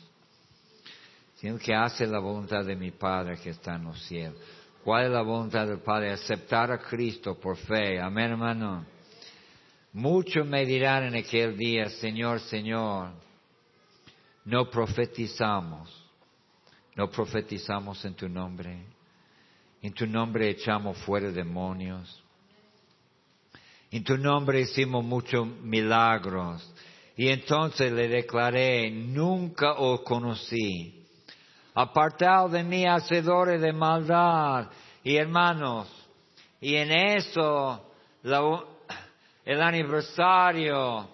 sino 1.36 1.58
que 1.58 1.74
hace 1.74 2.08
la 2.08 2.20
voluntad 2.20 2.64
de 2.64 2.76
mi 2.76 2.92
Padre 2.92 3.38
que 3.38 3.50
está 3.50 3.76
en 3.76 3.86
los 3.86 4.02
cielos. 4.06 4.40
¿Cuál 4.84 5.06
es 5.06 5.12
la 5.12 5.24
voluntad 5.24 5.68
del 5.68 5.80
Padre? 5.80 6.12
Aceptar 6.12 6.72
a 6.72 6.78
Cristo 6.78 7.40
por 7.40 7.58
fe. 7.58 8.00
Amén, 8.00 8.32
hermano. 8.32 8.86
Muchos 9.94 10.46
me 10.46 10.66
dirán 10.66 11.06
en 11.06 11.16
aquel 11.16 11.58
día, 11.58 11.90
Señor, 11.90 12.40
Señor, 12.42 13.12
no 14.46 14.70
profetizamos, 14.70 16.06
no 16.96 17.10
profetizamos 17.10 18.04
en 18.06 18.14
tu 18.14 18.30
nombre 18.30 18.95
en 19.86 19.94
tu 19.94 20.08
nombre 20.08 20.50
echamos 20.50 20.98
fuera 20.98 21.30
demonios. 21.30 22.24
En 23.92 24.04
tu 24.04 24.18
nombre 24.18 24.62
hicimos 24.62 25.06
muchos 25.06 25.48
milagros. 25.48 26.68
Y 27.16 27.28
entonces 27.28 27.92
le 27.92 28.08
declaré, 28.08 28.90
nunca 28.90 29.74
os 29.74 30.02
conocí. 30.02 31.06
apartado 31.76 32.50
de 32.50 32.64
mí, 32.64 32.84
hacedores 32.88 33.62
de 33.62 33.74
maldad. 33.74 34.72
Y 35.04 35.18
hermanos, 35.18 35.88
y 36.60 36.76
en 36.78 36.92
eso, 36.92 37.92
el 38.24 39.62
aniversario 39.62 41.10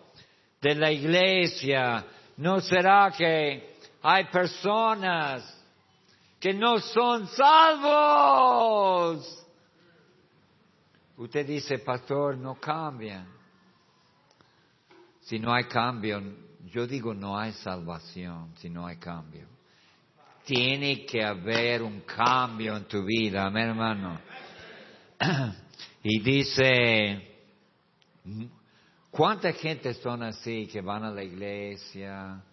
de 0.62 0.75
la 0.75 0.93
iglesia, 0.93 2.05
no 2.38 2.62
será 2.62 3.12
que 3.17 3.75
hay 4.01 4.23
personas 4.31 5.61
que 6.41 6.54
no 6.56 6.80
son 6.80 7.27
salvos. 7.27 8.27
Usted 11.17 11.45
dice, 11.45 11.77
pastor, 11.77 12.36
no 12.36 12.56
cambian. 12.56 13.27
Si 15.21 15.38
no 15.38 15.54
hay 15.54 15.65
cambio, 15.65 16.19
yo 16.65 16.88
digo 16.88 17.13
no 17.13 17.38
hay 17.38 17.51
salvación 17.54 18.56
si 18.58 18.71
no 18.71 18.88
hay 18.88 18.97
cambio. 18.97 19.47
Tiene 20.43 21.06
que 21.06 21.23
haber 21.23 21.84
un 21.84 22.01
cambio 22.01 22.75
en 22.75 22.86
tu 22.86 23.06
vida, 23.06 23.45
amén 23.45 23.69
hermano. 23.69 24.19
Y 26.04 26.19
dice, 26.21 27.38
¿cuánta 29.12 29.54
gente 29.54 29.93
son 29.93 30.23
así 30.23 30.65
que 30.65 30.82
van 30.82 31.04
a 31.04 31.12
la 31.12 31.23
iglesia, 31.23 32.43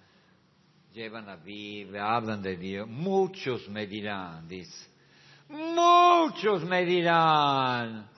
llevan 0.92 1.26
la 1.26 1.36
Biblia, 1.36 2.14
hablan 2.14 2.42
de 2.42 2.56
Dios? 2.56 2.88
Muchos 2.88 3.68
me 3.68 3.86
dirán, 3.86 4.48
dice. 4.48 4.88
Muchos 5.48 6.64
me 6.64 6.84
dirán. 6.84 8.08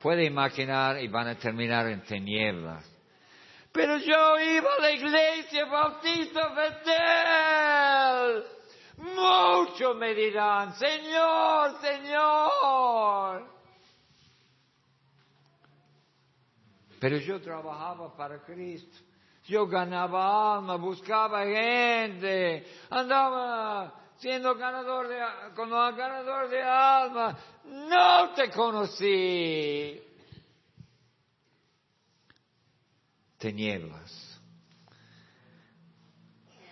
Puede 0.00 0.24
imaginar 0.24 1.02
y 1.02 1.08
van 1.08 1.28
a 1.28 1.34
terminar 1.36 1.86
en 1.88 2.02
tinieblas. 2.02 2.88
Pero 3.72 3.98
yo 3.98 4.40
iba 4.40 4.68
a 4.78 4.80
la 4.80 4.90
iglesia 4.92 5.64
Bautista 5.66 6.48
Betel. 6.54 8.44
Muchos 8.98 9.96
me 9.96 10.14
dirán, 10.14 10.74
Señor, 10.74 11.80
Señor. 11.80 13.50
Pero 17.00 17.16
yo 17.18 17.40
trabajaba 17.40 18.14
para 18.16 18.42
Cristo. 18.42 19.09
Yo 19.50 19.66
ganaba 19.66 20.54
alma, 20.54 20.76
buscaba 20.76 21.44
gente, 21.44 22.64
andaba 22.88 23.92
siendo 24.18 24.54
ganador 24.54 25.08
de, 25.08 25.18
como 25.56 25.74
ganador 25.74 26.48
de 26.48 26.62
alma. 26.62 27.36
No 27.64 28.30
te 28.34 28.48
conocí. 28.50 30.00
tinieblas. 33.40 34.40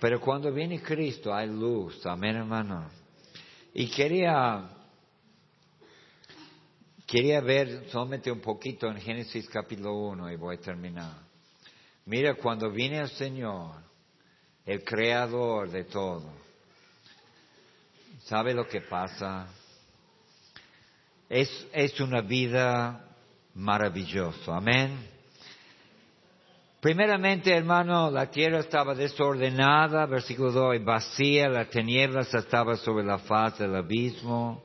Pero 0.01 0.21
cuando 0.21 0.53
viene 0.53 0.81
Cristo 0.81 1.35
hay 1.35 1.49
luz, 1.49 2.07
amén 2.07 2.37
hermano. 2.37 2.88
Y 3.75 3.91
quería, 3.91 4.69
quería 7.07 7.41
ver 7.41 7.88
solamente 7.91 8.31
un 8.31 8.41
poquito 8.41 8.87
en 8.87 8.99
Génesis 8.99 9.49
capítulo 9.49 9.95
1 10.11 10.31
y 10.31 10.37
voy 10.37 10.57
a 10.57 10.61
terminar. 10.61 11.28
Mira, 12.09 12.37
cuando 12.37 12.71
viene 12.71 13.01
el 13.01 13.11
Señor, 13.11 13.75
el 14.64 14.83
creador 14.83 15.68
de 15.68 15.85
todo, 15.85 16.25
¿sabe 18.25 18.55
lo 18.55 18.66
que 18.66 18.81
pasa? 18.81 19.47
Es, 21.29 21.66
es 21.71 22.01
una 22.01 22.23
vida 22.23 23.14
maravillosa, 23.53 24.57
amén. 24.57 25.07
Primeramente, 26.81 27.55
hermano, 27.55 28.11
la 28.11 28.31
tierra 28.31 28.61
estaba 28.61 28.94
desordenada, 28.94 30.07
versículo 30.07 30.51
2, 30.51 30.83
vacía, 30.83 31.51
la 31.51 31.66
tinieblas 31.66 32.33
estaba 32.33 32.77
sobre 32.77 33.05
la 33.05 33.18
faz 33.18 33.59
del 33.59 33.77
abismo. 33.77 34.64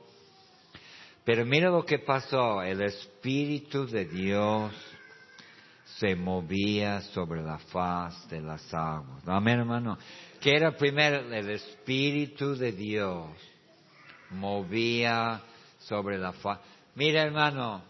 Pero 1.26 1.44
mira 1.44 1.68
lo 1.68 1.84
que 1.84 1.98
pasó, 1.98 2.62
el 2.62 2.80
Espíritu 2.80 3.86
de 3.86 4.06
Dios 4.06 4.72
se 5.98 6.16
movía 6.16 7.00
sobre 7.00 7.42
la 7.42 7.58
faz 7.58 8.28
de 8.28 8.40
las 8.40 8.72
aguas. 8.74 9.22
Amén, 9.26 9.60
hermano. 9.60 9.96
Que 10.40 10.56
era 10.56 10.76
primero 10.76 11.32
el 11.32 11.50
Espíritu 11.50 12.56
de 12.56 12.72
Dios 12.72 13.28
movía 14.30 15.40
sobre 15.78 16.18
la 16.18 16.32
faz. 16.32 16.58
Mira, 16.94 17.22
hermano, 17.22 17.82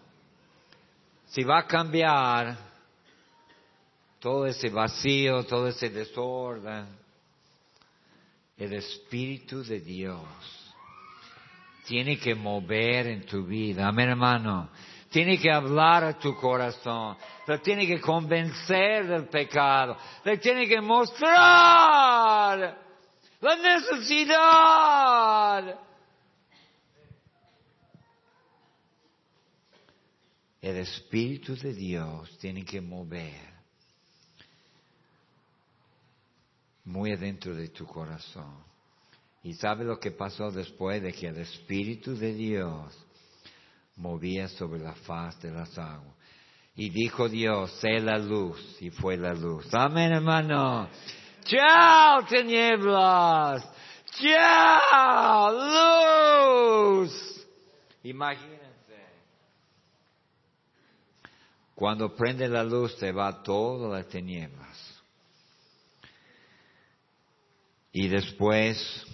si 1.27 1.43
va 1.43 1.61
a 1.61 1.67
cambiar, 1.67 2.57
todo 4.21 4.47
ese 4.47 4.71
vacío, 4.71 5.45
todo 5.45 5.69
ese 5.69 5.91
desorden, 5.91 6.87
el 8.57 8.73
Espíritu 8.73 9.63
de 9.63 9.81
Dios 9.81 10.23
tiene 11.87 12.19
que 12.19 12.35
mover 12.35 13.07
en 13.09 13.27
tu 13.27 13.45
vida. 13.45 13.87
Amén, 13.87 14.09
hermano. 14.09 14.71
Tiene 15.15 15.39
que 15.39 15.49
hablar 15.49 16.03
a 16.03 16.19
tu 16.19 16.35
corazón. 16.35 17.17
Te 17.47 17.59
tiene 17.61 17.87
que 17.87 18.01
convencer 18.01 19.07
del 19.07 19.29
pecado. 19.29 19.97
Te 20.25 20.39
tiene 20.39 20.67
que 20.67 20.81
mostrar 20.81 21.29
la 23.41 23.57
necesidad. 23.57 24.99
El 30.61 30.79
Espíritu 30.79 31.55
de 31.59 31.73
Dios 31.75 32.37
tiene 32.39 32.65
que 32.65 32.81
mover 32.81 33.55
muy 36.87 37.13
adentro 37.13 37.55
de 37.55 37.69
tu 37.69 37.87
corazón. 37.87 38.65
¿Y 39.45 39.55
sabe 39.55 39.85
lo 39.85 40.01
que 40.01 40.11
pasó 40.11 40.51
después 40.51 41.01
de 41.01 41.13
que 41.13 41.29
el 41.29 41.37
Espíritu 41.37 42.17
de 42.17 42.35
Dios 42.35 43.05
movía 43.97 44.49
sobre 44.49 44.81
la 44.81 44.95
faz 44.95 45.41
de 45.41 45.51
las 45.51 45.77
aguas? 45.79 46.15
Y 46.77 46.91
dijo 46.91 47.29
Dios, 47.29 47.71
sé 47.81 48.01
la 48.01 48.19
luz, 48.19 48.59
y 48.81 48.91
fue 48.91 49.17
la 49.17 49.33
luz. 49.33 49.73
Amén, 49.73 50.13
hermano. 50.13 50.89
Chao, 51.45 52.25
tinieblas. 52.27 53.65
Chao, 54.21 55.53
luz. 57.03 57.47
Imagínense. 58.03 58.65
Cuando 61.75 62.15
prende 62.15 62.49
la 62.49 62.65
luz 62.65 62.97
se 62.99 63.13
va 63.13 63.43
toda 63.43 63.97
la 63.97 64.05
tiniebla. 64.05 64.65
Y 67.97 68.09
después 68.09 69.07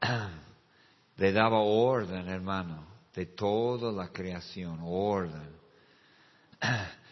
le 1.16 1.32
daba 1.32 1.58
orden, 1.58 2.28
hermano, 2.28 2.84
de 3.14 3.26
toda 3.26 3.90
la 3.92 4.08
creación, 4.08 4.80
orden. 4.82 5.56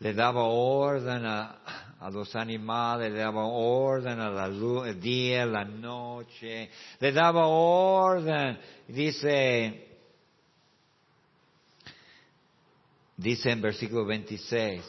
Le 0.00 0.12
daba 0.12 0.42
orden 0.42 1.24
a, 1.24 2.10
los 2.12 2.34
animales, 2.36 3.10
le 3.10 3.20
daba 3.20 3.46
orden 3.46 4.20
a 4.20 4.28
la 4.28 4.48
luz, 4.48 4.88
el 4.88 5.00
día, 5.00 5.46
la 5.46 5.64
noche, 5.64 6.68
le 6.98 7.12
daba 7.12 7.46
orden. 7.46 8.58
Dice, 8.88 9.88
dice 13.16 13.50
en 13.50 13.62
versículo 13.62 14.04
26, 14.04 14.82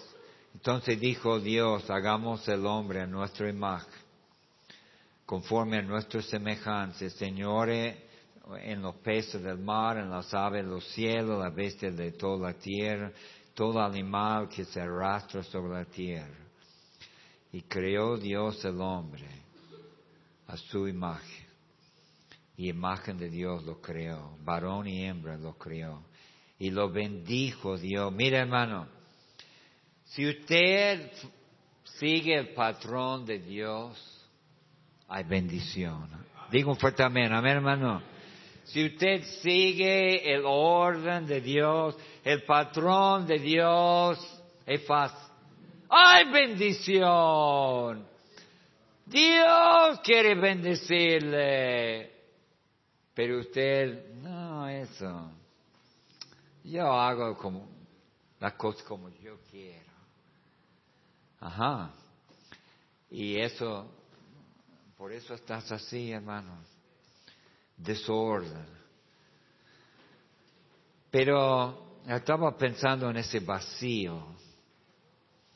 entonces 0.55 0.99
dijo 0.99 1.39
Dios, 1.39 1.89
hagamos 1.89 2.45
el 2.49 2.65
hombre 2.65 3.01
a 3.01 3.07
nuestra 3.07 3.47
imagen 3.47 4.05
conforme 5.25 5.77
a 5.77 5.81
nuestra 5.81 6.21
semejanza, 6.21 7.09
Señor, 7.09 7.69
en 8.61 8.81
los 8.81 8.95
peces 8.97 9.41
del 9.41 9.57
mar, 9.57 9.97
en 9.97 10.09
las 10.09 10.33
aves 10.33 10.63
de 10.63 10.69
los 10.69 10.85
cielos, 10.93 11.39
la 11.39 11.49
bestia 11.49 11.91
de 11.91 12.11
toda 12.11 12.51
la 12.51 12.57
tierra, 12.57 13.11
todo 13.53 13.81
animal 13.81 14.49
que 14.49 14.65
se 14.65 14.81
arrastra 14.81 15.43
sobre 15.43 15.73
la 15.73 15.85
tierra. 15.85 16.45
Y 17.51 17.61
creó 17.61 18.17
Dios 18.17 18.63
el 18.65 18.79
hombre 18.81 19.27
a 20.47 20.57
su 20.57 20.87
imagen. 20.87 21.45
Y 22.57 22.69
imagen 22.69 23.17
de 23.17 23.29
Dios 23.29 23.63
lo 23.63 23.81
creó. 23.81 24.37
Varón 24.43 24.87
y 24.87 25.05
hembra 25.05 25.37
lo 25.37 25.57
creó. 25.57 26.03
Y 26.59 26.71
lo 26.71 26.89
bendijo 26.89 27.77
Dios. 27.77 28.13
Mira 28.13 28.39
hermano, 28.39 28.87
si 30.05 30.27
usted 30.27 31.11
sigue 31.99 32.37
el 32.37 32.53
patrón 32.53 33.25
de 33.25 33.39
Dios, 33.39 34.27
hay 35.07 35.23
bendición. 35.23 36.09
Digo 36.51 36.71
un 36.71 36.77
fuerte 36.77 37.03
amén, 37.03 37.33
amén 37.33 37.57
hermano. 37.57 38.14
Si 38.65 38.85
usted 38.85 39.23
sigue 39.41 40.33
el 40.33 40.43
orden 40.45 41.25
de 41.25 41.39
Dios, 41.39 41.95
el 42.23 42.43
patrón 42.43 43.25
de 43.27 43.39
Dios, 43.39 44.19
es 44.65 44.85
fácil. 44.85 45.31
¡Hay 45.89 46.31
bendición! 46.31 48.07
Dios 49.05 49.99
quiere 50.03 50.35
bendecirle. 50.35 52.11
Pero 53.13 53.39
usted, 53.39 54.15
no, 54.15 54.67
eso. 54.67 55.31
Yo 56.63 56.91
hago 56.91 57.37
como 57.37 57.67
las 58.39 58.53
cosas 58.53 58.83
como 58.83 59.09
yo 59.09 59.37
quiero. 59.49 59.93
Ajá. 61.39 61.93
Y 63.11 63.37
eso 63.37 63.91
Por 64.97 65.11
eso 65.11 65.35
estás 65.35 65.71
así, 65.71 66.11
hermano. 66.11 66.57
Desorden. 67.77 68.67
Pero 71.11 72.01
estaba 72.07 72.57
pensando 72.57 73.09
en 73.09 73.17
ese 73.17 73.39
vacío 73.39 74.35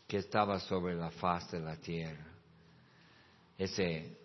que 0.08 0.18
estaba 0.18 0.60
sobre 0.60 0.96
la 0.96 1.12
faz 1.12 1.52
de 1.52 1.60
la 1.60 1.76
tierra. 1.76 2.26
Ese 3.58 4.18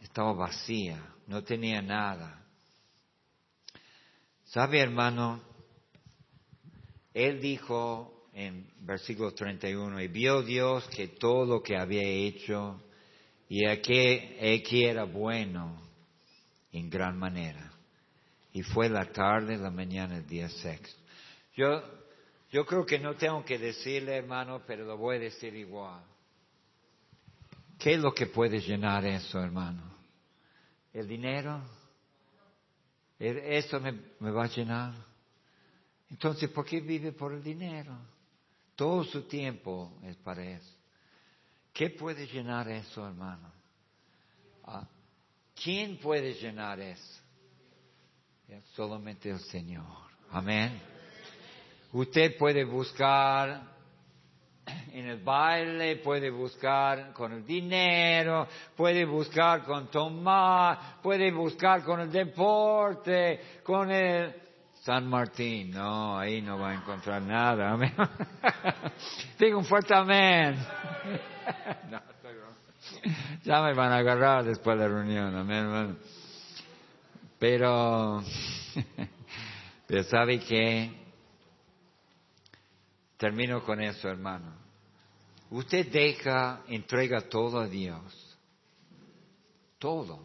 estaba 0.00 0.32
vacía, 0.32 1.02
no 1.26 1.42
tenía 1.42 1.80
nada. 1.80 2.44
¿Sabe, 4.44 4.80
hermano? 4.80 5.40
Él 7.12 7.40
dijo 7.40 8.28
en 8.34 8.68
versículo 8.80 9.32
31, 9.32 10.00
y 10.02 10.08
vio 10.08 10.42
Dios 10.42 10.86
que 10.88 11.08
todo 11.08 11.46
lo 11.46 11.62
que 11.62 11.76
había 11.76 12.02
hecho, 12.02 12.82
y 13.48 13.66
aquí, 13.66 14.36
aquí 14.38 14.84
era 14.84 15.04
bueno 15.04 15.80
en 16.74 16.90
gran 16.90 17.16
manera. 17.16 17.70
Y 18.52 18.62
fue 18.62 18.88
la 18.88 19.10
tarde, 19.10 19.56
la 19.56 19.70
mañana, 19.70 20.16
el 20.16 20.26
día 20.26 20.48
sexto. 20.48 21.00
Yo, 21.54 21.82
yo 22.50 22.66
creo 22.66 22.84
que 22.84 22.98
no 22.98 23.14
tengo 23.14 23.44
que 23.44 23.58
decirle, 23.58 24.16
hermano, 24.16 24.62
pero 24.66 24.84
lo 24.84 24.96
voy 24.96 25.16
a 25.16 25.20
decir 25.20 25.54
igual. 25.54 26.02
¿Qué 27.78 27.94
es 27.94 28.00
lo 28.00 28.12
que 28.12 28.26
puede 28.26 28.60
llenar 28.60 29.04
eso, 29.04 29.40
hermano? 29.40 29.82
¿El 30.92 31.06
dinero? 31.06 31.62
¿Eso 33.18 33.80
me, 33.80 33.92
me 34.18 34.30
va 34.32 34.44
a 34.44 34.48
llenar? 34.48 34.94
Entonces, 36.10 36.50
¿por 36.50 36.64
qué 36.64 36.80
vive 36.80 37.12
por 37.12 37.32
el 37.32 37.42
dinero? 37.42 37.96
Todo 38.74 39.04
su 39.04 39.22
tiempo 39.22 39.96
es 40.02 40.16
para 40.16 40.44
eso. 40.44 40.74
¿Qué 41.72 41.90
puede 41.90 42.26
llenar 42.26 42.68
eso, 42.68 43.06
hermano? 43.06 43.52
Ah, 44.64 44.88
¿Quién 45.62 45.98
puede 45.98 46.34
llenar 46.34 46.80
eso? 46.80 47.22
Solamente 48.74 49.30
el 49.30 49.40
Señor. 49.40 49.84
Amén. 50.30 50.80
Usted 51.92 52.36
puede 52.36 52.64
buscar 52.64 53.62
en 54.92 55.06
el 55.06 55.22
baile, 55.22 55.96
puede 55.96 56.30
buscar 56.30 57.12
con 57.12 57.32
el 57.32 57.46
dinero, 57.46 58.46
puede 58.76 59.04
buscar 59.04 59.64
con 59.64 59.90
tomar, 59.90 61.00
puede 61.02 61.30
buscar 61.32 61.82
con 61.82 62.00
el 62.00 62.10
deporte, 62.10 63.60
con 63.62 63.90
el 63.90 64.34
San 64.82 65.06
Martín. 65.06 65.70
No, 65.70 66.18
ahí 66.18 66.42
no 66.42 66.58
va 66.58 66.70
a 66.70 66.74
encontrar 66.74 67.22
nada. 67.22 67.72
Amén. 67.72 67.94
Digo 69.38 69.58
un 69.58 69.64
fuerte 69.64 69.94
amén. 69.94 70.56
ya 73.44 73.62
me 73.62 73.74
van 73.74 73.92
a 73.92 73.98
agarrar 73.98 74.44
después 74.44 74.78
de 74.78 74.88
la 74.88 74.94
reunión. 74.94 75.36
Amén, 75.36 75.98
Pero, 77.38 78.22
pero 79.86 80.04
sabe 80.04 80.40
que 80.40 80.90
termino 83.16 83.62
con 83.64 83.80
eso, 83.80 84.08
hermano. 84.08 84.54
Usted 85.50 85.86
deja, 85.90 86.62
entrega 86.68 87.22
todo 87.22 87.60
a 87.60 87.68
Dios. 87.68 88.38
Todo. 89.78 90.24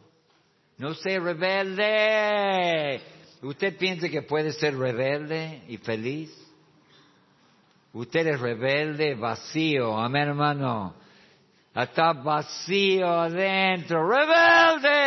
No 0.77 0.93
sea 0.95 1.19
rebelde. 1.19 3.01
¿Usted 3.41 3.77
piensa 3.77 4.09
que 4.09 4.21
puede 4.21 4.53
ser 4.53 4.77
rebelde 4.77 5.63
y 5.67 5.77
feliz? 5.77 6.31
Usted 7.91 8.27
es 8.27 8.39
rebelde, 8.39 9.15
vacío. 9.15 9.97
Amén, 9.97 10.29
hermano. 10.29 10.95
Está 11.73 12.13
vacío 12.13 13.07
adentro. 13.07 14.07
¡Rebelde! 14.09 14.99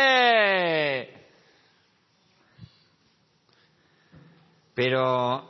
Pero 4.73 5.49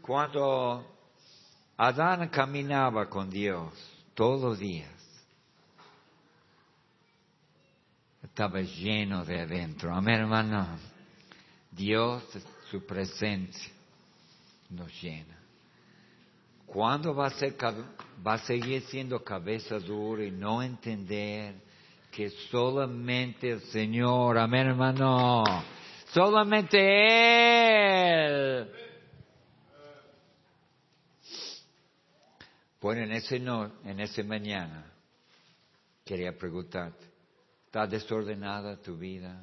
cuando 0.00 0.86
Adán 1.76 2.28
caminaba 2.28 3.08
con 3.08 3.28
Dios, 3.28 3.72
todos 4.14 4.40
los 4.40 4.58
días. 4.58 4.88
Estaba 8.22 8.60
lleno 8.60 9.24
de 9.24 9.40
adentro. 9.40 9.94
Amén, 9.94 10.20
hermano. 10.20 10.78
Dios, 11.70 12.22
su 12.70 12.86
presencia, 12.86 13.72
nos 14.70 14.90
llena. 15.02 15.41
¿Cuándo 16.72 17.14
va 17.14 17.26
a, 17.26 17.30
ser, 17.30 17.54
va 18.26 18.32
a 18.34 18.38
seguir 18.38 18.80
siendo 18.84 19.22
cabeza 19.22 19.78
dura 19.78 20.24
y 20.24 20.30
no 20.30 20.62
entender 20.62 21.56
que 22.10 22.30
solamente 22.50 23.50
el 23.50 23.60
Señor, 23.64 24.38
amén 24.38 24.68
hermano, 24.68 25.44
solamente 26.14 26.78
Él 28.16 28.70
Bueno, 32.80 33.02
en 33.02 33.12
ese, 33.12 33.38
no, 33.38 33.70
en 33.84 34.00
ese 34.00 34.24
mañana 34.24 34.90
quería 36.04 36.36
preguntarte, 36.36 37.06
¿está 37.66 37.86
desordenada 37.86 38.80
tu 38.80 38.96
vida? 38.96 39.40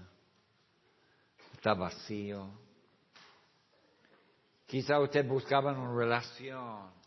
¿Está 1.54 1.74
vacío? 1.74 2.50
Quizá 4.66 5.00
usted 5.00 5.26
buscaba 5.26 5.72
una 5.72 5.96
relación, 5.96 6.99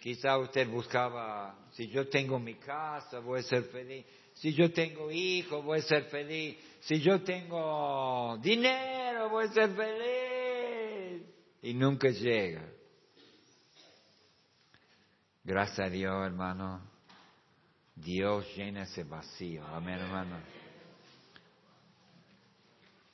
quizá 0.00 0.38
usted 0.38 0.68
buscaba, 0.68 1.68
si 1.72 1.88
yo 1.88 2.08
tengo 2.08 2.38
mi 2.38 2.54
casa, 2.54 3.18
voy 3.20 3.40
a 3.40 3.42
ser 3.42 3.64
feliz, 3.64 4.04
si 4.34 4.52
yo 4.52 4.70
tengo 4.72 5.10
hijos, 5.10 5.64
voy 5.64 5.78
a 5.78 5.82
ser 5.82 6.04
feliz, 6.04 6.56
si 6.80 7.00
yo 7.00 7.22
tengo 7.22 8.38
dinero, 8.42 9.30
voy 9.30 9.46
a 9.46 9.52
ser 9.52 9.74
feliz. 9.74 11.22
Y 11.62 11.74
nunca 11.74 12.08
llega. 12.10 12.62
Gracias 15.42 15.78
a 15.78 15.90
Dios, 15.90 16.26
hermano. 16.26 16.82
Dios 17.94 18.46
llena 18.54 18.82
ese 18.82 19.04
vacío. 19.04 19.66
Amén, 19.66 19.98
hermano. 20.00 20.38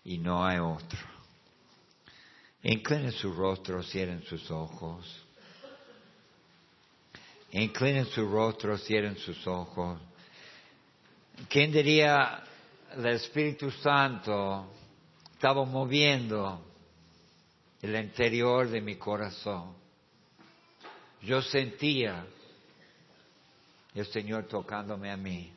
Y 0.05 0.19
no 0.19 0.45
hay 0.45 0.59
otro. 0.59 0.99
Inclinen 2.63 3.13
su 3.13 3.33
rostro, 3.33 3.83
cierren 3.83 4.23
sus 4.25 4.51
ojos. 4.51 5.27
Inclinen 7.53 8.07
su 8.07 8.29
rostro, 8.29 8.77
cierren 8.79 9.17
sus 9.17 9.47
ojos. 9.47 10.01
¿Quién 11.49 11.73
diría 11.73 12.43
el 12.97 13.07
Espíritu 13.07 13.71
Santo 13.71 14.73
estaba 15.33 15.65
moviendo 15.65 16.63
el 17.81 17.97
interior 17.97 18.69
de 18.69 18.81
mi 18.81 18.97
corazón? 18.97 19.83
yo 21.23 21.41
sentía 21.41 22.27
el 23.95 24.07
Señor 24.07 24.49
tocándome 24.49 25.11
a 25.11 25.17
mí. 25.17 25.53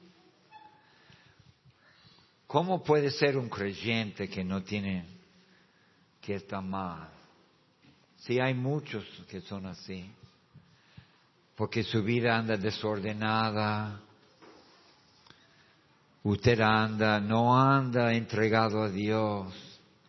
¿Cómo 2.47 2.83
puede 2.83 3.09
ser 3.09 3.37
un 3.37 3.49
creyente 3.49 4.29
que 4.29 4.43
no 4.43 4.63
tiene, 4.63 5.05
que 6.21 6.35
está 6.35 6.61
mal? 6.61 7.09
Si 8.17 8.39
hay 8.39 8.53
muchos 8.53 9.03
que 9.27 9.41
son 9.41 9.65
así, 9.65 10.09
porque 11.55 11.83
su 11.83 12.03
vida 12.03 12.37
anda 12.37 12.57
desordenada, 12.57 14.01
usted 16.23 16.59
anda, 16.59 17.19
no 17.19 17.57
anda 17.57 18.13
entregado 18.13 18.83
a 18.83 18.89
Dios 18.89 19.53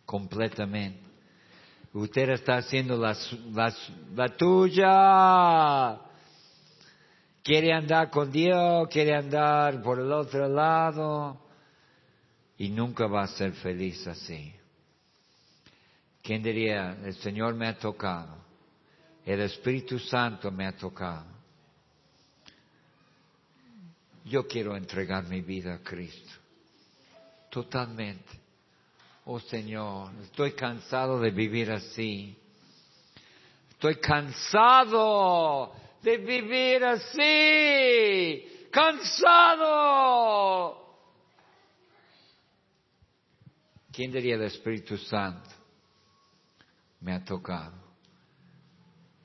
completamente. 0.05 1.07
Usted 1.93 2.29
está 2.31 2.57
haciendo 2.57 2.97
la, 2.97 3.15
tuya. 4.37 5.99
Quiere 7.41 7.73
andar 7.73 8.09
con 8.09 8.29
Dios, 8.29 8.89
quiere 8.89 9.15
andar 9.15 9.81
por 9.81 9.99
el 9.99 10.11
otro 10.11 10.49
lado 10.49 11.39
y 12.57 12.69
nunca 12.69 13.07
va 13.07 13.23
a 13.23 13.27
ser 13.27 13.53
feliz 13.53 14.05
así. 14.05 14.53
¿Quién 16.21 16.43
diría, 16.43 16.97
el 17.05 17.15
Señor 17.15 17.55
me 17.55 17.67
ha 17.67 17.79
tocado, 17.79 18.35
el 19.25 19.39
Espíritu 19.39 19.97
Santo 19.97 20.51
me 20.51 20.67
ha 20.67 20.73
tocado? 20.75 21.36
Yo 24.29 24.45
quiero 24.47 24.75
entregar 24.75 25.25
mi 25.27 25.41
vida 25.41 25.75
a 25.75 25.79
Cristo, 25.79 26.33
totalmente. 27.49 28.47
Oh 29.25 29.39
Señor, 29.39 30.11
estoy 30.23 30.53
cansado 30.53 31.19
de 31.19 31.31
vivir 31.31 31.71
así. 31.71 32.37
Estoy 33.71 33.95
cansado 33.97 35.73
de 36.01 36.17
vivir 36.17 36.83
así. 36.83 38.67
Cansado. 38.71 40.07
¿Quién 43.91 44.11
diría 44.11 44.35
el 44.35 44.43
Espíritu 44.43 44.97
Santo? 44.97 45.49
Me 47.01 47.13
ha 47.13 47.23
tocado. 47.23 47.75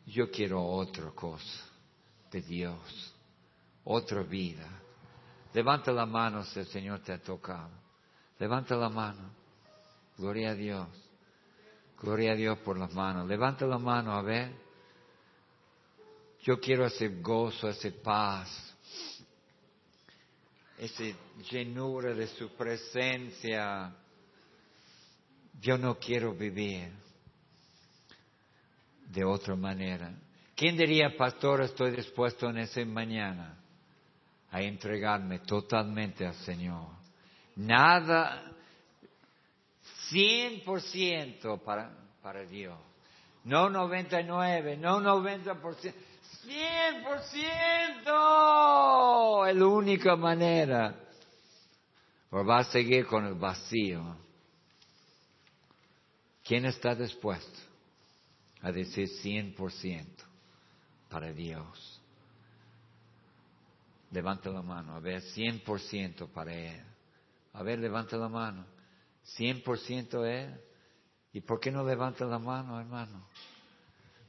Yo 0.07 0.31
quiero 0.31 0.63
otra 0.65 1.11
cosa 1.11 1.65
de 2.31 2.41
Dios, 2.43 3.15
otra 3.85 4.23
vida. 4.23 4.82
Levanta 5.55 5.93
la 5.93 6.07
mano 6.07 6.45
si 6.45 6.61
el 6.61 6.67
Señor 6.67 7.01
te 7.01 7.13
ha 7.13 7.19
tocado. 7.19 7.71
Levanta 8.39 8.75
la 8.75 8.89
mano. 8.89 9.31
Gloria 10.17 10.51
a 10.51 10.55
Dios. 10.55 10.89
Gloria 12.01 12.33
a 12.33 12.35
Dios 12.35 12.59
por 12.59 12.79
las 12.79 12.93
manos. 12.95 13.29
Levanta 13.29 13.67
la 13.67 13.79
mano, 13.79 14.13
a 14.13 14.23
ver. 14.23 14.51
Yo 16.43 16.59
quiero 16.59 16.87
ese 16.87 17.09
gozo, 17.21 17.69
ese 17.69 17.93
paz, 17.93 18.49
esa 20.77 21.05
llenura 21.51 22.13
de 22.15 22.27
su 22.27 22.49
presencia. 22.57 23.95
Yo 25.61 25.79
no 25.79 25.99
quiero 25.99 26.35
vivir 26.35 26.91
de 29.07 29.25
otra 29.25 29.55
manera. 29.55 30.13
¿Quién 30.57 30.77
diría, 30.77 31.17
pastor, 31.17 31.63
estoy 31.63 31.93
dispuesto 31.93 32.49
en 32.51 32.59
esa 32.59 32.85
mañana 32.85 33.63
a 34.53 34.63
entregarme 34.63 35.41
totalmente 35.41 36.25
al 36.25 36.35
Señor? 36.37 36.87
Nada, 37.57 38.53
cien 40.09 40.63
por 40.65 40.81
ciento 40.81 41.59
para, 41.59 41.91
para 42.23 42.45
Dios. 42.45 42.79
No 43.45 43.69
99, 43.69 44.77
no 44.77 45.01
90%, 45.01 45.93
cien 46.43 47.03
por 47.03 47.19
ciento. 47.25 48.15
Es 49.47 49.57
la 49.57 49.67
única 49.67 50.15
manera. 50.15 50.95
O 52.31 52.45
va 52.45 52.61
a 52.61 52.65
seguir 52.65 53.07
con 53.07 53.27
el 53.27 53.35
vacío. 53.35 54.17
¿Quién 56.45 56.67
está 56.67 56.95
dispuesto 56.95 57.59
a 58.61 58.71
decir 58.71 59.09
cien 59.09 59.55
por 59.55 59.73
ciento 59.73 60.25
para 61.09 61.33
Dios? 61.33 61.92
Levanta 64.13 64.51
la 64.51 64.63
mano, 64.63 64.95
a 64.95 65.01
ver, 65.01 65.23
cien 65.23 65.61
por 65.61 65.81
ciento 65.81 66.29
para 66.29 66.55
Él. 66.55 66.83
A 67.55 67.63
ver, 67.63 67.79
levanta 67.79 68.17
la 68.17 68.29
mano. 68.29 68.67
Cien 69.23 69.63
por 69.63 69.79
ciento 69.79 70.25
Él. 70.25 70.55
¿Y 71.33 71.41
por 71.41 71.59
qué 71.59 71.71
no 71.71 71.83
levanta 71.83 72.27
la 72.27 72.39
mano, 72.39 72.79
hermano? 72.79 73.27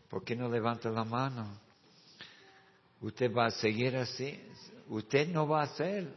¿Por 0.09 0.23
qué 0.23 0.35
no 0.35 0.47
levanta 0.47 0.89
la 0.89 1.03
mano? 1.03 1.59
Usted 3.01 3.33
va 3.33 3.47
a 3.47 3.51
seguir 3.51 3.97
así. 3.97 4.39
Usted 4.87 5.27
no 5.27 5.47
va 5.47 5.61
a 5.61 5.65
hacer. 5.65 6.07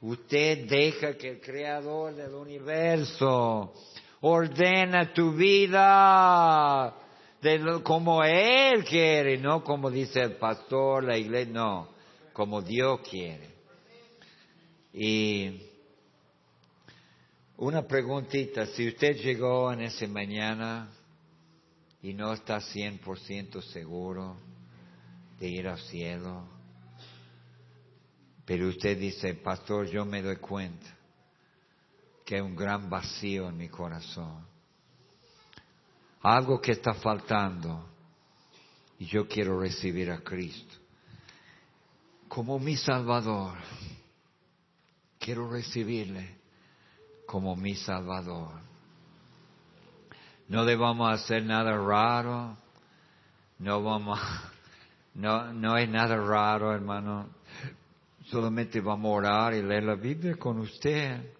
Usted 0.00 0.66
deja 0.66 1.16
que 1.16 1.30
el 1.30 1.40
creador 1.40 2.14
del 2.14 2.34
universo 2.34 3.74
ordena 4.22 5.12
tu 5.12 5.32
vida 5.32 6.94
como 7.82 8.22
Él 8.22 8.84
quiere, 8.84 9.36
no 9.36 9.62
como 9.62 9.90
dice 9.90 10.20
el 10.20 10.36
pastor, 10.36 11.04
la 11.04 11.18
iglesia, 11.18 11.52
no, 11.52 11.88
como 12.32 12.62
Dios 12.62 13.00
quiere. 13.08 13.50
Y 14.92 15.62
una 17.56 17.86
preguntita, 17.86 18.66
si 18.66 18.88
usted 18.88 19.16
llegó 19.16 19.72
en 19.72 19.82
esa 19.82 20.06
mañana 20.06 20.90
y 22.02 22.12
no 22.14 22.32
está 22.32 22.58
100% 22.58 23.62
seguro 23.62 24.36
de 25.38 25.48
ir 25.48 25.68
al 25.68 25.78
cielo, 25.78 26.48
pero 28.44 28.68
usted 28.68 28.98
dice, 28.98 29.34
pastor, 29.34 29.86
yo 29.86 30.04
me 30.04 30.20
doy 30.20 30.36
cuenta 30.36 30.98
que 32.24 32.36
hay 32.36 32.40
un 32.40 32.56
gran 32.56 32.90
vacío 32.90 33.48
en 33.48 33.56
mi 33.56 33.68
corazón, 33.68 34.46
algo 36.20 36.60
que 36.60 36.72
está 36.72 36.94
faltando 36.94 37.88
y 38.98 39.06
yo 39.06 39.26
quiero 39.26 39.58
recibir 39.58 40.10
a 40.10 40.22
Cristo 40.22 40.81
como 42.34 42.58
mi 42.58 42.78
Salvador, 42.78 43.58
quiero 45.18 45.50
recibirle 45.50 46.38
como 47.26 47.54
mi 47.54 47.74
Salvador. 47.74 48.58
No 50.48 50.64
le 50.64 50.74
vamos 50.74 51.10
a 51.10 51.12
hacer 51.12 51.44
nada 51.44 51.76
raro, 51.76 52.56
no 53.58 53.82
vamos, 53.82 54.18
no, 55.12 55.52
no 55.52 55.76
es 55.76 55.86
nada 55.90 56.16
raro, 56.16 56.72
hermano. 56.72 57.28
Solamente 58.30 58.80
vamos 58.80 59.10
a 59.10 59.14
orar 59.14 59.52
y 59.52 59.62
leer 59.62 59.82
la 59.82 59.96
Biblia 59.96 60.34
con 60.36 60.58
usted. 60.58 61.34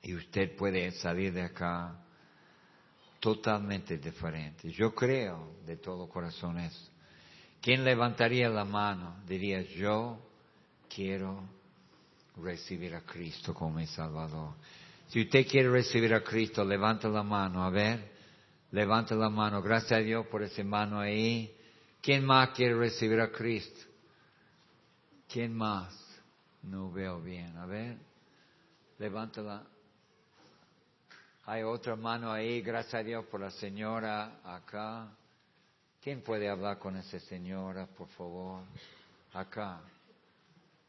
Y 0.00 0.14
usted 0.14 0.56
puede 0.56 0.92
salir 0.92 1.30
de 1.30 1.42
acá 1.42 1.94
totalmente 3.20 3.98
diferente. 3.98 4.70
Yo 4.70 4.94
creo 4.94 5.56
de 5.66 5.76
todo 5.76 6.08
corazón 6.08 6.58
eso. 6.58 6.91
¿Quién 7.62 7.84
levantaría 7.84 8.48
la 8.48 8.64
mano? 8.64 9.22
Diría, 9.24 9.62
yo 9.62 10.18
quiero 10.92 11.48
recibir 12.36 12.92
a 12.92 13.02
Cristo 13.02 13.54
como 13.54 13.78
mi 13.78 13.86
Salvador. 13.86 14.54
Si 15.06 15.20
usted 15.20 15.46
quiere 15.46 15.70
recibir 15.70 16.12
a 16.12 16.24
Cristo, 16.24 16.64
levanta 16.64 17.08
la 17.08 17.22
mano, 17.22 17.62
a 17.62 17.70
ver, 17.70 18.10
levanta 18.72 19.14
la 19.14 19.30
mano. 19.30 19.62
Gracias 19.62 19.92
a 19.92 19.98
Dios 19.98 20.26
por 20.26 20.42
esa 20.42 20.64
mano 20.64 20.98
ahí. 20.98 21.56
¿Quién 22.00 22.24
más 22.24 22.50
quiere 22.50 22.74
recibir 22.74 23.20
a 23.20 23.30
Cristo? 23.30 23.86
¿Quién 25.28 25.54
más? 25.54 25.94
No 26.64 26.90
veo 26.90 27.20
bien, 27.20 27.56
a 27.56 27.66
ver, 27.66 27.96
levántala. 28.98 29.62
Hay 31.44 31.62
otra 31.62 31.94
mano 31.94 32.32
ahí, 32.32 32.60
gracias 32.60 32.94
a 32.94 33.04
Dios 33.04 33.24
por 33.26 33.40
la 33.40 33.50
señora 33.52 34.40
acá. 34.44 35.08
¿Quién 36.02 36.20
puede 36.20 36.48
hablar 36.48 36.80
con 36.80 36.96
esa 36.96 37.20
señora, 37.20 37.86
por 37.86 38.08
favor? 38.08 38.64
Acá. 39.32 39.80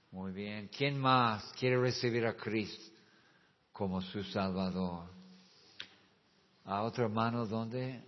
Muy 0.09 0.31
bien. 0.31 0.71
¿Quién 0.75 0.97
más 0.97 1.53
quiere 1.53 1.79
recibir 1.79 2.25
a 2.25 2.35
Cristo 2.35 2.91
como 3.71 4.01
su 4.01 4.23
Salvador? 4.23 5.03
¿A 6.65 6.81
otra 6.81 7.07
mano 7.07 7.45
dónde? 7.45 8.01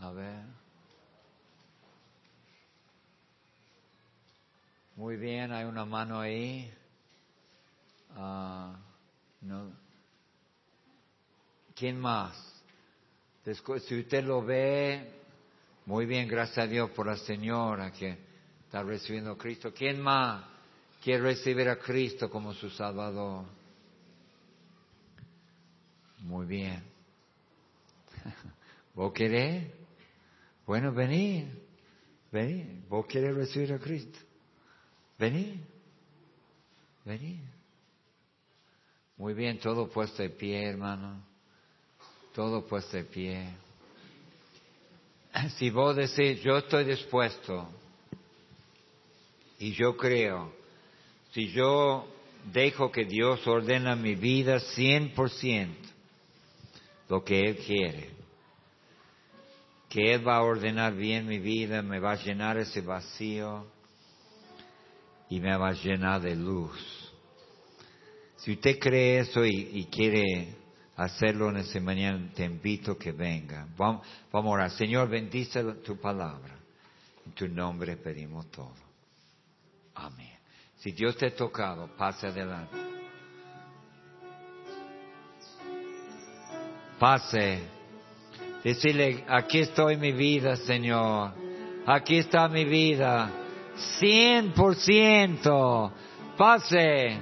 A 0.00 0.10
ver. 0.10 0.42
Muy 4.96 5.16
bien, 5.16 5.52
hay 5.52 5.66
una 5.66 5.84
mano 5.84 6.18
ahí. 6.18 6.68
Ah, 8.16 8.76
no. 9.40 9.70
¿Quién 11.76 11.96
más? 11.96 12.34
si 13.44 14.00
usted 14.00 14.24
lo 14.24 14.42
ve, 14.42 15.19
muy 15.90 16.06
bien, 16.06 16.28
gracias 16.28 16.58
a 16.58 16.66
Dios 16.68 16.88
por 16.90 17.08
la 17.08 17.16
señora 17.16 17.90
que 17.90 18.16
está 18.64 18.80
recibiendo 18.84 19.32
a 19.32 19.36
Cristo. 19.36 19.74
¿Quién 19.74 20.00
más? 20.00 20.44
quiere 21.02 21.20
recibir 21.20 21.68
a 21.68 21.80
Cristo 21.80 22.30
como 22.30 22.54
su 22.54 22.70
Salvador. 22.70 23.44
Muy 26.20 26.46
bien. 26.46 26.80
¿Vos 28.94 29.12
querés? 29.12 29.66
Bueno, 30.64 30.92
vení. 30.92 31.50
Vení. 32.30 32.84
¿Vos 32.88 33.06
querés 33.06 33.34
recibir 33.34 33.72
a 33.72 33.80
Cristo? 33.80 34.20
Vení. 35.18 35.60
Vení. 37.04 37.40
Muy 39.16 39.34
bien, 39.34 39.58
todo 39.58 39.90
puesto 39.90 40.22
de 40.22 40.30
pie, 40.30 40.68
hermano. 40.68 41.20
Todo 42.32 42.64
puesto 42.64 42.96
de 42.96 43.02
pie. 43.02 43.69
Si 45.56 45.70
vos 45.70 45.96
decís, 45.96 46.42
yo 46.42 46.58
estoy 46.58 46.84
dispuesto 46.84 47.68
y 49.58 49.72
yo 49.72 49.96
creo 49.96 50.60
si 51.32 51.48
yo 51.48 52.06
dejo 52.52 52.90
que 52.90 53.04
Dios 53.04 53.46
ordena 53.46 53.94
mi 53.94 54.14
vida 54.14 54.58
100%, 54.58 55.68
lo 57.08 57.24
que 57.24 57.40
Él 57.40 57.56
quiere, 57.58 58.10
que 59.88 60.14
Él 60.14 60.26
va 60.26 60.36
a 60.36 60.42
ordenar 60.42 60.94
bien 60.94 61.26
mi 61.26 61.38
vida, 61.38 61.82
me 61.82 62.00
va 62.00 62.12
a 62.12 62.22
llenar 62.22 62.58
ese 62.58 62.80
vacío 62.80 63.66
y 65.28 65.40
me 65.40 65.56
va 65.56 65.68
a 65.68 65.72
llenar 65.72 66.20
de 66.20 66.34
luz. 66.34 67.12
Si 68.36 68.52
usted 68.52 68.78
cree 68.78 69.20
eso 69.20 69.44
y, 69.44 69.86
quiere 69.90 70.56
hacerlo 71.00 71.48
en 71.48 71.56
ese 71.56 71.80
mañana, 71.80 72.30
te 72.34 72.44
invito 72.44 72.92
a 72.92 72.98
que 72.98 73.12
venga. 73.12 73.66
Vamos, 73.76 74.06
vamos 74.30 74.50
a 74.50 74.54
orar. 74.54 74.70
Señor, 74.72 75.08
bendice 75.08 75.62
tu 75.84 75.98
palabra. 75.98 76.54
En 77.24 77.32
tu 77.32 77.48
nombre 77.48 77.96
pedimos 77.96 78.50
todo. 78.50 78.74
Amén. 79.94 80.38
Si 80.76 80.92
Dios 80.92 81.16
te 81.16 81.26
ha 81.26 81.34
tocado, 81.34 81.88
pase 81.96 82.26
adelante. 82.26 82.76
Pase. 86.98 87.62
Decirle, 88.62 89.24
aquí 89.26 89.60
estoy 89.60 89.96
mi 89.96 90.12
vida, 90.12 90.56
Señor. 90.56 91.32
Aquí 91.86 92.18
está 92.18 92.46
mi 92.46 92.66
vida. 92.66 93.30
Cien 93.98 94.52
por 94.52 94.76
ciento. 94.76 95.92
Pase. 96.36 97.18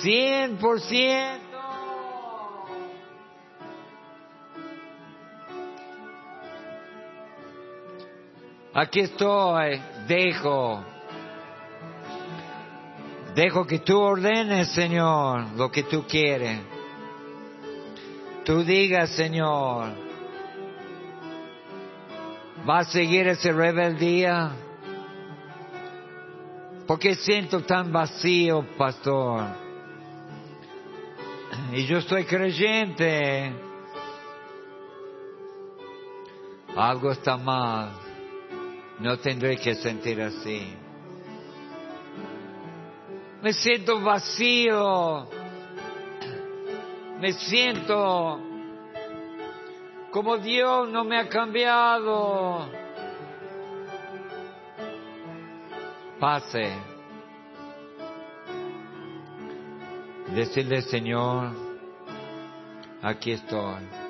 Cien 0.00 0.58
por 0.58 0.80
ciento. 0.80 1.47
Aquí 8.80 9.00
estoy. 9.00 9.80
Dejo 10.06 10.84
Dejo 13.34 13.66
que 13.66 13.78
tú 13.80 13.98
ordenes, 13.98 14.72
Señor, 14.72 15.52
lo 15.56 15.70
que 15.70 15.84
tú 15.84 16.04
quieres. 16.08 16.60
Tú 18.44 18.64
digas, 18.64 19.10
Señor, 19.10 19.90
¿va 22.68 22.78
a 22.78 22.84
seguir 22.84 23.28
esa 23.28 23.52
rebeldía? 23.52 24.50
¿Por 26.86 26.98
qué 26.98 27.14
siento 27.14 27.60
tan 27.60 27.92
vacío, 27.92 28.64
pastor? 28.76 29.44
Y 31.72 31.84
yo 31.86 31.98
estoy 31.98 32.24
creyente. 32.24 33.52
Algo 36.74 37.12
está 37.12 37.36
mal. 37.36 38.07
No 39.00 39.18
tendré 39.18 39.56
que 39.56 39.74
sentir 39.74 40.20
así. 40.20 40.74
Me 43.42 43.52
siento 43.52 44.00
vacío. 44.00 45.28
Me 47.20 47.32
siento 47.32 48.48
como 50.10 50.38
Dios 50.38 50.88
no 50.88 51.04
me 51.04 51.18
ha 51.18 51.28
cambiado. 51.28 52.68
Pase. 56.18 56.72
Decirle, 60.34 60.82
Señor, 60.82 61.52
aquí 63.02 63.32
estoy. 63.32 64.07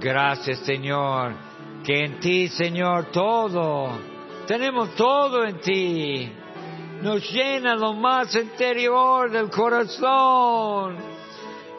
Gracias, 0.00 0.60
Señor, 0.60 1.34
que 1.84 2.04
en 2.04 2.20
ti, 2.20 2.48
Señor, 2.48 3.06
todo, 3.06 3.90
tenemos 4.46 4.94
todo 4.94 5.44
en 5.44 5.58
ti. 5.60 6.32
Nos 7.02 7.28
llena 7.30 7.74
lo 7.74 7.94
más 7.94 8.34
interior 8.36 9.30
del 9.30 9.50
corazón. 9.50 10.96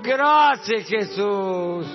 Gracias, 0.03 0.87
Jesús. 0.87 1.87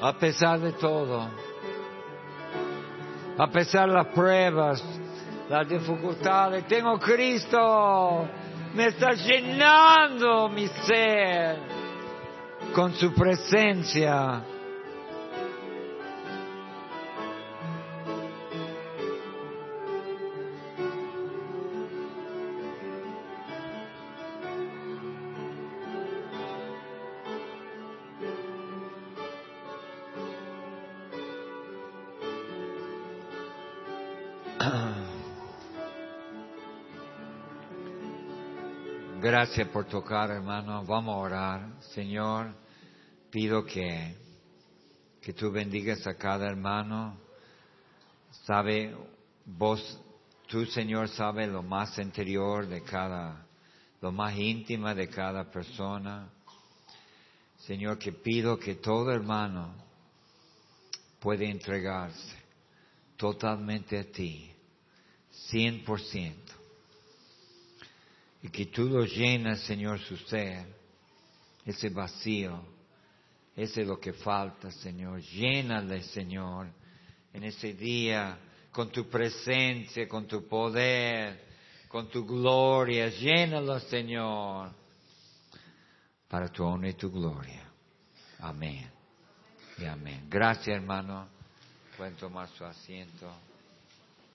A 0.00 0.12
pesar 0.16 0.60
de 0.60 0.72
todo, 0.72 1.28
a 3.36 3.50
pesar 3.50 3.88
de 3.88 3.94
las 3.94 4.06
pruebas, 4.14 4.82
las 5.48 5.68
dificultades, 5.68 6.66
tengo 6.66 6.98
Cristo, 6.98 8.28
me 8.74 8.86
está 8.86 9.12
llenando 9.12 10.48
mi 10.48 10.66
ser 10.68 11.56
con 12.74 12.94
su 12.94 13.12
presencia. 13.14 14.42
Gracias 39.40 39.68
por 39.68 39.84
tocar, 39.84 40.32
hermano. 40.32 40.84
Vamos 40.84 41.14
a 41.14 41.18
orar. 41.18 41.82
Señor, 41.94 42.56
pido 43.30 43.64
que, 43.64 44.16
que 45.22 45.32
tú 45.32 45.52
bendigas 45.52 46.04
a 46.08 46.14
cada 46.14 46.48
hermano. 46.48 47.16
Sabe, 48.44 48.96
vos, 49.44 50.00
tú, 50.48 50.66
Señor, 50.66 51.08
sabes 51.10 51.48
lo 51.48 51.62
más 51.62 51.96
interior 52.00 52.66
de 52.66 52.82
cada, 52.82 53.46
lo 54.00 54.10
más 54.10 54.36
íntima 54.36 54.92
de 54.92 55.08
cada 55.08 55.48
persona. 55.48 56.28
Señor, 57.58 57.96
que 57.96 58.10
pido 58.10 58.58
que 58.58 58.74
todo 58.74 59.12
hermano 59.12 59.72
puede 61.20 61.48
entregarse 61.48 62.34
totalmente 63.16 64.00
a 64.00 64.04
ti, 64.10 64.52
cien 65.30 65.84
por 65.84 66.00
ciento 66.00 66.47
y 68.42 68.48
que 68.48 68.66
tú 68.66 68.84
lo 68.88 69.04
llenas, 69.04 69.60
Señor, 69.60 69.98
su 70.00 70.16
ser, 70.16 70.66
ese 71.64 71.90
vacío, 71.90 72.62
ese 73.56 73.82
es 73.82 73.88
lo 73.88 73.98
que 73.98 74.12
falta, 74.12 74.70
Señor. 74.70 75.20
Llénale, 75.20 76.02
Señor, 76.02 76.68
en 77.32 77.44
ese 77.44 77.74
día 77.74 78.38
con 78.70 78.90
tu 78.90 79.08
presencia, 79.08 80.06
con 80.08 80.26
tu 80.26 80.46
poder, 80.46 81.44
con 81.88 82.08
tu 82.08 82.24
gloria. 82.24 83.08
Llénalo, 83.08 83.80
Señor, 83.80 84.70
para 86.28 86.48
tu 86.48 86.64
honor 86.64 86.86
y 86.90 86.94
tu 86.94 87.10
gloria. 87.10 87.68
Amén. 88.38 88.88
Y 89.78 89.84
amén. 89.84 90.26
Gracias, 90.28 90.68
hermano. 90.68 91.28
Pueden 91.96 92.14
tomar 92.14 92.48
su 92.50 92.64
asiento. 92.64 93.47